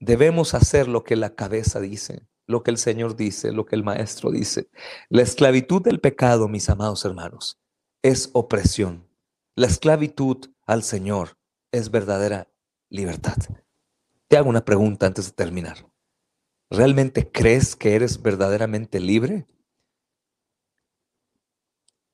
Debemos 0.00 0.52
hacer 0.52 0.86
lo 0.86 1.02
que 1.02 1.16
la 1.16 1.34
cabeza 1.34 1.80
dice, 1.80 2.26
lo 2.46 2.62
que 2.62 2.72
el 2.72 2.76
Señor 2.76 3.16
dice, 3.16 3.52
lo 3.52 3.64
que 3.64 3.76
el 3.76 3.84
Maestro 3.84 4.30
dice. 4.30 4.68
La 5.08 5.22
esclavitud 5.22 5.80
del 5.80 5.98
pecado, 5.98 6.46
mis 6.46 6.68
amados 6.68 7.06
hermanos, 7.06 7.58
es 8.02 8.28
opresión 8.34 9.05
la 9.56 9.66
esclavitud 9.66 10.50
al 10.66 10.82
Señor 10.82 11.38
es 11.72 11.90
verdadera 11.90 12.46
libertad. 12.90 13.36
Te 14.28 14.36
hago 14.36 14.50
una 14.50 14.66
pregunta 14.66 15.06
antes 15.06 15.26
de 15.26 15.32
terminar. 15.32 15.90
¿Realmente 16.68 17.30
crees 17.30 17.74
que 17.74 17.94
eres 17.94 18.20
verdaderamente 18.20 19.00
libre? 19.00 19.46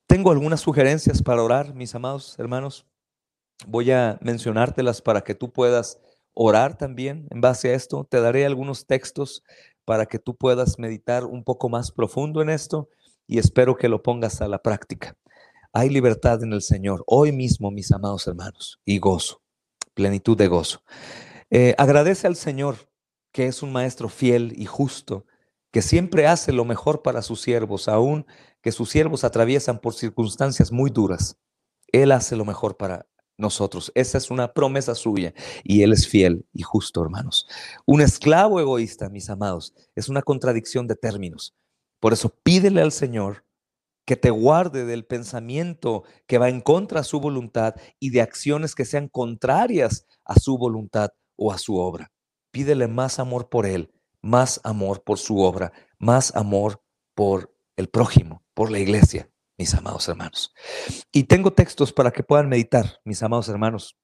Tengo 0.07 0.31
algunas 0.31 0.61
sugerencias 0.61 1.21
para 1.21 1.43
orar, 1.43 1.75
mis 1.75 1.93
amados 1.93 2.39
hermanos. 2.39 2.87
Voy 3.67 3.91
a 3.91 4.17
mencionártelas 4.21 5.01
para 5.01 5.21
que 5.21 5.35
tú 5.35 5.51
puedas 5.51 5.99
orar 6.33 6.77
también 6.77 7.27
en 7.29 7.41
base 7.41 7.71
a 7.71 7.73
esto. 7.73 8.05
Te 8.05 8.21
daré 8.21 8.45
algunos 8.45 8.87
textos 8.87 9.43
para 9.83 10.05
que 10.05 10.17
tú 10.17 10.37
puedas 10.37 10.79
meditar 10.79 11.25
un 11.25 11.43
poco 11.43 11.67
más 11.67 11.91
profundo 11.91 12.41
en 12.41 12.49
esto 12.49 12.87
y 13.27 13.37
espero 13.37 13.75
que 13.75 13.89
lo 13.89 14.01
pongas 14.01 14.41
a 14.41 14.47
la 14.47 14.59
práctica. 14.59 15.17
Hay 15.75 15.89
libertad 15.89 16.43
en 16.43 16.53
el 16.53 16.61
Señor 16.61 17.03
hoy 17.07 17.31
mismo, 17.31 17.71
mis 17.71 17.91
amados 17.91 18.27
hermanos, 18.27 18.79
y 18.85 18.99
gozo, 18.99 19.41
plenitud 19.95 20.37
de 20.37 20.47
gozo. 20.47 20.83
Eh, 21.49 21.73
agradece 21.79 22.27
al 22.27 22.35
Señor 22.35 22.75
que 23.31 23.47
es 23.47 23.63
un 23.63 23.71
maestro 23.71 24.07
fiel 24.07 24.53
y 24.55 24.65
justo, 24.65 25.25
que 25.71 25.81
siempre 25.81 26.27
hace 26.27 26.51
lo 26.51 26.63
mejor 26.63 27.01
para 27.01 27.23
sus 27.23 27.41
siervos, 27.41 27.87
aun 27.87 28.27
que 28.61 28.71
sus 28.71 28.91
siervos 28.91 29.23
atraviesan 29.23 29.79
por 29.79 29.95
circunstancias 29.95 30.71
muy 30.71 30.91
duras. 30.91 31.39
Él 31.91 32.11
hace 32.11 32.35
lo 32.35 32.45
mejor 32.45 32.77
para 32.77 33.07
nosotros. 33.35 33.91
Esa 33.95 34.19
es 34.19 34.29
una 34.29 34.53
promesa 34.53 34.93
suya 34.93 35.33
y 35.63 35.81
Él 35.81 35.91
es 35.91 36.07
fiel 36.07 36.45
y 36.53 36.61
justo, 36.61 37.01
hermanos. 37.01 37.47
Un 37.87 38.01
esclavo 38.01 38.59
egoísta, 38.59 39.09
mis 39.09 39.27
amados, 39.27 39.73
es 39.95 40.07
una 40.07 40.21
contradicción 40.21 40.85
de 40.85 40.95
términos. 40.95 41.55
Por 41.99 42.13
eso 42.13 42.29
pídele 42.43 42.81
al 42.81 42.91
Señor 42.91 43.43
que 44.05 44.15
te 44.15 44.29
guarde 44.29 44.85
del 44.85 45.05
pensamiento 45.05 46.03
que 46.27 46.37
va 46.37 46.49
en 46.49 46.61
contra 46.61 47.01
de 47.01 47.05
su 47.05 47.19
voluntad 47.19 47.75
y 47.99 48.09
de 48.09 48.21
acciones 48.21 48.75
que 48.75 48.85
sean 48.85 49.07
contrarias 49.07 50.05
a 50.25 50.39
su 50.39 50.57
voluntad 50.57 51.11
o 51.35 51.51
a 51.51 51.57
su 51.57 51.77
obra. 51.77 52.11
Pídele 52.51 52.87
más 52.87 53.19
amor 53.19 53.49
por 53.49 53.65
Él, 53.65 53.91
más 54.21 54.59
amor 54.63 55.03
por 55.03 55.19
su 55.19 55.39
obra, 55.39 55.71
más 55.97 56.35
amor 56.35 56.81
por 57.15 57.55
el 57.77 57.89
prójimo, 57.89 58.43
por 58.53 58.71
la 58.71 58.79
iglesia, 58.79 59.29
mis 59.57 59.73
amados 59.73 60.07
hermanos. 60.07 60.53
Y 61.11 61.23
tengo 61.23 61.53
textos 61.53 61.93
para 61.93 62.11
que 62.11 62.23
puedan 62.23 62.49
meditar, 62.49 62.99
mis 63.05 63.23
amados 63.23 63.49
hermanos. 63.49 63.97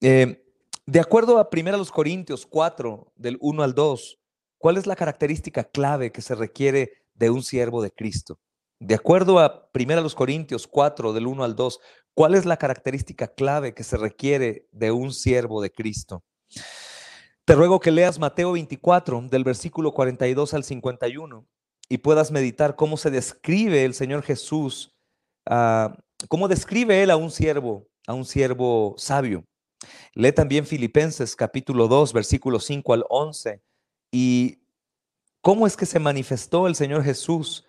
Eh, 0.00 0.44
de 0.86 1.00
acuerdo 1.00 1.38
a 1.38 1.48
1 1.50 1.84
Corintios 1.92 2.46
4, 2.46 3.12
del 3.16 3.38
1 3.40 3.62
al 3.62 3.74
2, 3.74 4.18
¿cuál 4.58 4.76
es 4.76 4.86
la 4.86 4.96
característica 4.96 5.64
clave 5.64 6.12
que 6.12 6.22
se 6.22 6.34
requiere 6.34 6.92
de 7.14 7.30
un 7.30 7.42
siervo 7.42 7.82
de 7.82 7.90
Cristo? 7.90 8.38
De 8.80 8.94
acuerdo 8.94 9.38
a 9.38 9.70
1 9.72 10.08
Corintios 10.14 10.66
4, 10.66 11.12
del 11.12 11.26
1 11.26 11.44
al 11.44 11.54
2, 11.54 11.80
¿cuál 12.14 12.34
es 12.34 12.44
la 12.44 12.56
característica 12.56 13.28
clave 13.28 13.74
que 13.74 13.84
se 13.84 13.96
requiere 13.96 14.68
de 14.72 14.90
un 14.90 15.12
siervo 15.12 15.62
de 15.62 15.70
Cristo? 15.70 16.24
Te 17.44 17.54
ruego 17.54 17.78
que 17.78 17.90
leas 17.90 18.18
Mateo 18.18 18.52
24, 18.52 19.28
del 19.28 19.44
versículo 19.44 19.92
42 19.92 20.54
al 20.54 20.64
51, 20.64 21.46
y 21.88 21.98
puedas 21.98 22.30
meditar 22.30 22.74
cómo 22.74 22.96
se 22.96 23.10
describe 23.10 23.84
el 23.84 23.94
Señor 23.94 24.22
Jesús, 24.22 24.96
uh, 25.50 25.94
cómo 26.28 26.48
describe 26.48 27.02
Él 27.02 27.10
a 27.10 27.16
un 27.16 27.30
siervo, 27.30 27.86
a 28.06 28.14
un 28.14 28.24
siervo 28.24 28.94
sabio. 28.96 29.44
Lee 30.14 30.32
también 30.32 30.66
Filipenses 30.66 31.36
capítulo 31.36 31.86
2, 31.86 32.12
versículo 32.12 32.58
5 32.60 32.92
al 32.94 33.04
11, 33.08 33.62
y 34.10 34.62
cómo 35.42 35.66
es 35.66 35.76
que 35.76 35.86
se 35.86 35.98
manifestó 35.98 36.66
el 36.66 36.74
Señor 36.74 37.04
Jesús 37.04 37.66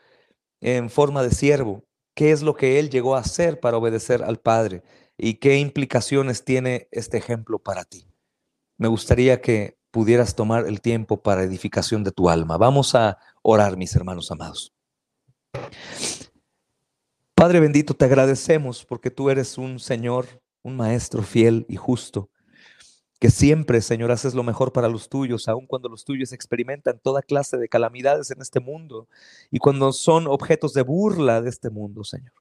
en 0.66 0.90
forma 0.90 1.22
de 1.22 1.30
siervo, 1.30 1.86
qué 2.16 2.32
es 2.32 2.42
lo 2.42 2.56
que 2.56 2.80
él 2.80 2.90
llegó 2.90 3.16
a 3.16 3.20
hacer 3.20 3.60
para 3.60 3.78
obedecer 3.78 4.24
al 4.24 4.40
Padre 4.40 4.82
y 5.16 5.36
qué 5.36 5.60
implicaciones 5.60 6.44
tiene 6.44 6.88
este 6.92 7.20
ejemplo 7.20 7.60
para 7.60 7.84
ti. 7.84 8.08
Me 8.78 8.88
gustaría 8.88 9.42
que 9.42 9.78
pudieras 9.92 10.34
tomar 10.36 10.66
el 10.66 10.82
tiempo 10.82 11.22
para 11.22 11.44
edificación 11.44 12.04
de 12.04 12.12
tu 12.12 12.30
alma. 12.30 12.58
Vamos 12.58 12.96
a 12.96 13.20
orar, 13.44 13.78
mis 13.78 13.96
hermanos 13.96 14.32
amados. 14.32 14.74
Padre 17.36 17.60
bendito, 17.60 17.94
te 17.94 18.06
agradecemos 18.06 18.84
porque 18.86 19.12
tú 19.12 19.30
eres 19.30 19.60
un 19.60 19.78
Señor, 19.78 20.42
un 20.64 20.78
Maestro 20.78 21.22
fiel 21.22 21.68
y 21.70 21.76
justo. 21.76 22.32
Que 23.20 23.30
siempre, 23.30 23.82
Señor, 23.82 24.12
haces 24.12 24.34
lo 24.34 24.44
mejor 24.44 24.74
para 24.74 24.90
los 24.90 25.08
tuyos, 25.08 25.48
aun 25.48 25.66
cuando 25.68 25.88
los 25.88 26.04
tuyos 26.04 26.34
experimentan 26.34 27.00
toda 27.02 27.22
clase 27.22 27.58
de 27.58 27.70
calamidades 27.70 28.30
en 28.32 28.42
este 28.42 28.60
mundo 28.60 29.08
y 29.50 29.60
cuando 29.60 29.94
son 29.94 30.28
objetos 30.28 30.74
de 30.74 30.82
burla 30.82 31.42
de 31.42 31.50
este 31.50 31.70
mundo, 31.70 32.04
Señor. 32.04 32.34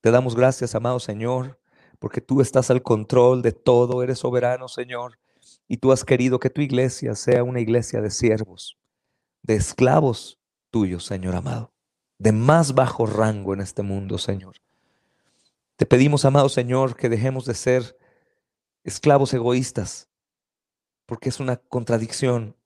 Te 0.00 0.10
damos 0.10 0.34
gracias, 0.34 0.74
amado 0.74 0.98
Señor, 0.98 1.58
porque 1.98 2.20
tú 2.20 2.40
estás 2.40 2.70
al 2.70 2.82
control 2.82 3.42
de 3.42 3.52
todo, 3.52 4.02
eres 4.02 4.20
soberano, 4.20 4.68
Señor, 4.68 5.18
y 5.66 5.76
tú 5.76 5.92
has 5.92 6.04
querido 6.04 6.38
que 6.38 6.50
tu 6.50 6.62
iglesia 6.62 7.14
sea 7.14 7.44
una 7.44 7.60
iglesia 7.60 8.00
de 8.00 8.10
siervos, 8.10 8.78
de 9.42 9.56
esclavos 9.56 10.38
tuyos, 10.70 11.04
Señor 11.04 11.34
amado, 11.34 11.72
de 12.18 12.32
más 12.32 12.74
bajo 12.74 13.04
rango 13.04 13.52
en 13.52 13.60
este 13.60 13.82
mundo, 13.82 14.16
Señor. 14.16 14.56
Te 15.76 15.84
pedimos, 15.84 16.24
amado 16.24 16.48
Señor, 16.48 16.96
que 16.96 17.10
dejemos 17.10 17.44
de 17.44 17.54
ser 17.54 17.97
esclavos 18.88 19.32
egoístas, 19.34 20.08
porque 21.06 21.28
es 21.28 21.40
una 21.40 21.56
contradicción. 21.56 22.56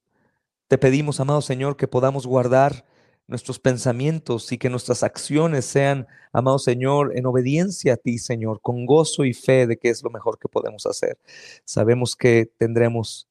Te 0.67 0.77
pedimos, 0.77 1.19
amado 1.19 1.41
Señor, 1.41 1.77
que 1.77 1.87
podamos 1.87 2.25
guardar 2.25 2.85
nuestros 3.27 3.59
pensamientos 3.59 4.51
y 4.51 4.57
que 4.57 4.69
nuestras 4.69 5.03
acciones 5.03 5.65
sean, 5.65 6.07
amado 6.31 6.59
Señor, 6.59 7.17
en 7.17 7.25
obediencia 7.25 7.93
a 7.93 7.97
ti, 7.97 8.17
Señor, 8.17 8.59
con 8.61 8.85
gozo 8.85 9.23
y 9.23 9.33
fe 9.33 9.67
de 9.67 9.77
que 9.77 9.89
es 9.89 10.03
lo 10.03 10.09
mejor 10.09 10.39
que 10.39 10.49
podemos 10.49 10.85
hacer. 10.85 11.17
Sabemos 11.65 12.15
que 12.15 12.51
tendremos 12.57 13.27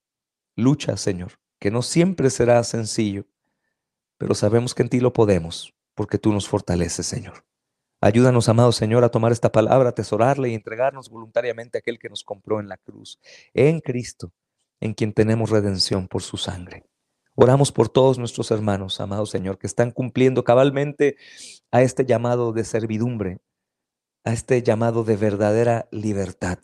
lucha, 0.57 0.97
Señor, 0.97 1.33
que 1.59 1.71
no 1.71 1.83
siempre 1.83 2.31
será 2.31 2.63
sencillo, 2.65 3.27
pero 4.19 4.35
sabemos 4.35 4.75
que 4.75 4.83
en 4.83 4.89
ti 4.89 5.01
lo 5.01 5.13
podemos, 5.13 5.75
porque 5.95 6.19
tú 6.19 6.33
nos 6.33 6.49
fortaleces, 6.49 7.07
Señor. 7.07 7.45
Ayúdanos, 8.05 8.49
amado 8.49 8.73
Señor, 8.73 9.05
a 9.05 9.11
tomar 9.11 9.31
esta 9.31 9.53
palabra, 9.53 9.91
atesorarla 9.91 10.49
y 10.49 10.55
entregarnos 10.55 11.09
voluntariamente 11.09 11.79
a 11.79 11.81
aquel 11.81 12.01
que 12.01 12.09
nos 12.09 12.25
compró 12.25 12.59
en 12.59 12.67
la 12.67 12.77
cruz, 12.77 13.21
en 13.55 13.79
Cristo, 13.79 14.33
en 14.81 14.93
quien 14.93 15.13
tenemos 15.13 15.51
redención 15.51 16.09
por 16.09 16.21
su 16.21 16.37
sangre. 16.37 16.85
Oramos 17.37 17.71
por 17.71 17.89
todos 17.89 18.19
nuestros 18.19 18.51
hermanos, 18.51 19.01
amado 19.01 19.25
Señor, 19.25 19.57
que 19.57 19.69
están 19.69 19.93
cumpliendo 19.93 20.43
cabalmente 20.43 21.17
a 21.71 21.83
este 21.83 22.05
llamado 22.05 22.53
de 22.53 22.65
servidumbre, 22.65 23.39
a 24.25 24.33
este 24.33 24.61
llamado 24.65 25.05
de 25.05 25.17
verdadera 25.17 25.87
libertad. 25.93 26.59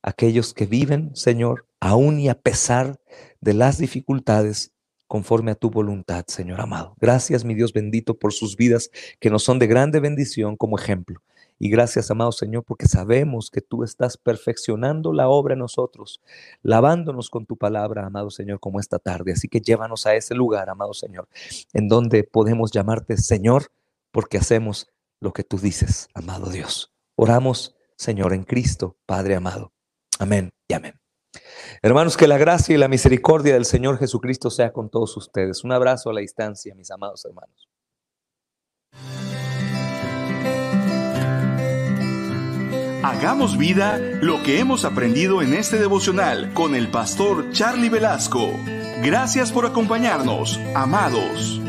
Aquellos 0.00 0.54
que 0.54 0.64
viven, 0.64 1.14
Señor, 1.14 1.66
aún 1.80 2.18
y 2.18 2.30
a 2.30 2.40
pesar 2.40 2.98
de 3.42 3.52
las 3.52 3.76
dificultades, 3.76 4.72
conforme 5.08 5.50
a 5.50 5.54
tu 5.56 5.70
voluntad, 5.70 6.24
Señor 6.28 6.60
amado. 6.60 6.94
Gracias, 7.00 7.44
mi 7.44 7.54
Dios 7.54 7.72
bendito, 7.72 8.14
por 8.14 8.32
sus 8.32 8.56
vidas 8.56 8.90
que 9.18 9.30
nos 9.30 9.42
son 9.42 9.58
de 9.58 9.66
grande 9.66 9.98
bendición 9.98 10.56
como 10.56 10.78
ejemplo. 10.78 11.20
Y 11.58 11.70
gracias, 11.70 12.10
amado 12.10 12.30
Señor, 12.30 12.62
porque 12.62 12.86
sabemos 12.86 13.50
que 13.50 13.60
tú 13.60 13.82
estás 13.82 14.16
perfeccionando 14.16 15.12
la 15.12 15.28
obra 15.28 15.54
en 15.54 15.58
nosotros, 15.58 16.20
lavándonos 16.62 17.30
con 17.30 17.46
tu 17.46 17.56
palabra, 17.56 18.06
amado 18.06 18.30
Señor, 18.30 18.60
como 18.60 18.78
esta 18.78 19.00
tarde. 19.00 19.32
Así 19.32 19.48
que 19.48 19.60
llévanos 19.60 20.06
a 20.06 20.14
ese 20.14 20.36
lugar, 20.36 20.70
amado 20.70 20.94
Señor, 20.94 21.28
en 21.72 21.88
donde 21.88 22.22
podemos 22.22 22.70
llamarte 22.70 23.16
Señor, 23.16 23.72
porque 24.12 24.38
hacemos 24.38 24.88
lo 25.20 25.32
que 25.32 25.42
tú 25.42 25.58
dices, 25.58 26.08
amado 26.14 26.50
Dios. 26.50 26.92
Oramos, 27.16 27.74
Señor, 27.96 28.34
en 28.34 28.44
Cristo, 28.44 28.96
Padre 29.04 29.34
amado. 29.34 29.72
Amén 30.20 30.52
y 30.68 30.74
amén. 30.74 31.07
Hermanos, 31.82 32.16
que 32.16 32.26
la 32.26 32.38
gracia 32.38 32.74
y 32.74 32.78
la 32.78 32.88
misericordia 32.88 33.54
del 33.54 33.64
Señor 33.64 33.98
Jesucristo 33.98 34.50
sea 34.50 34.72
con 34.72 34.90
todos 34.90 35.16
ustedes. 35.16 35.64
Un 35.64 35.72
abrazo 35.72 36.10
a 36.10 36.14
la 36.14 36.20
distancia, 36.20 36.74
mis 36.74 36.90
amados 36.90 37.24
hermanos. 37.24 37.68
Hagamos 43.02 43.56
vida 43.56 43.98
lo 43.98 44.42
que 44.42 44.58
hemos 44.58 44.84
aprendido 44.84 45.40
en 45.40 45.54
este 45.54 45.78
devocional 45.78 46.52
con 46.52 46.74
el 46.74 46.90
pastor 46.90 47.52
Charlie 47.52 47.88
Velasco. 47.88 48.50
Gracias 49.02 49.52
por 49.52 49.66
acompañarnos, 49.66 50.58
amados. 50.74 51.60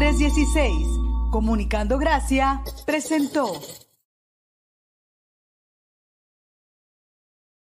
316, 0.00 0.88
Comunicando 1.30 1.98
Gracia, 1.98 2.62
presentó. 2.86 3.52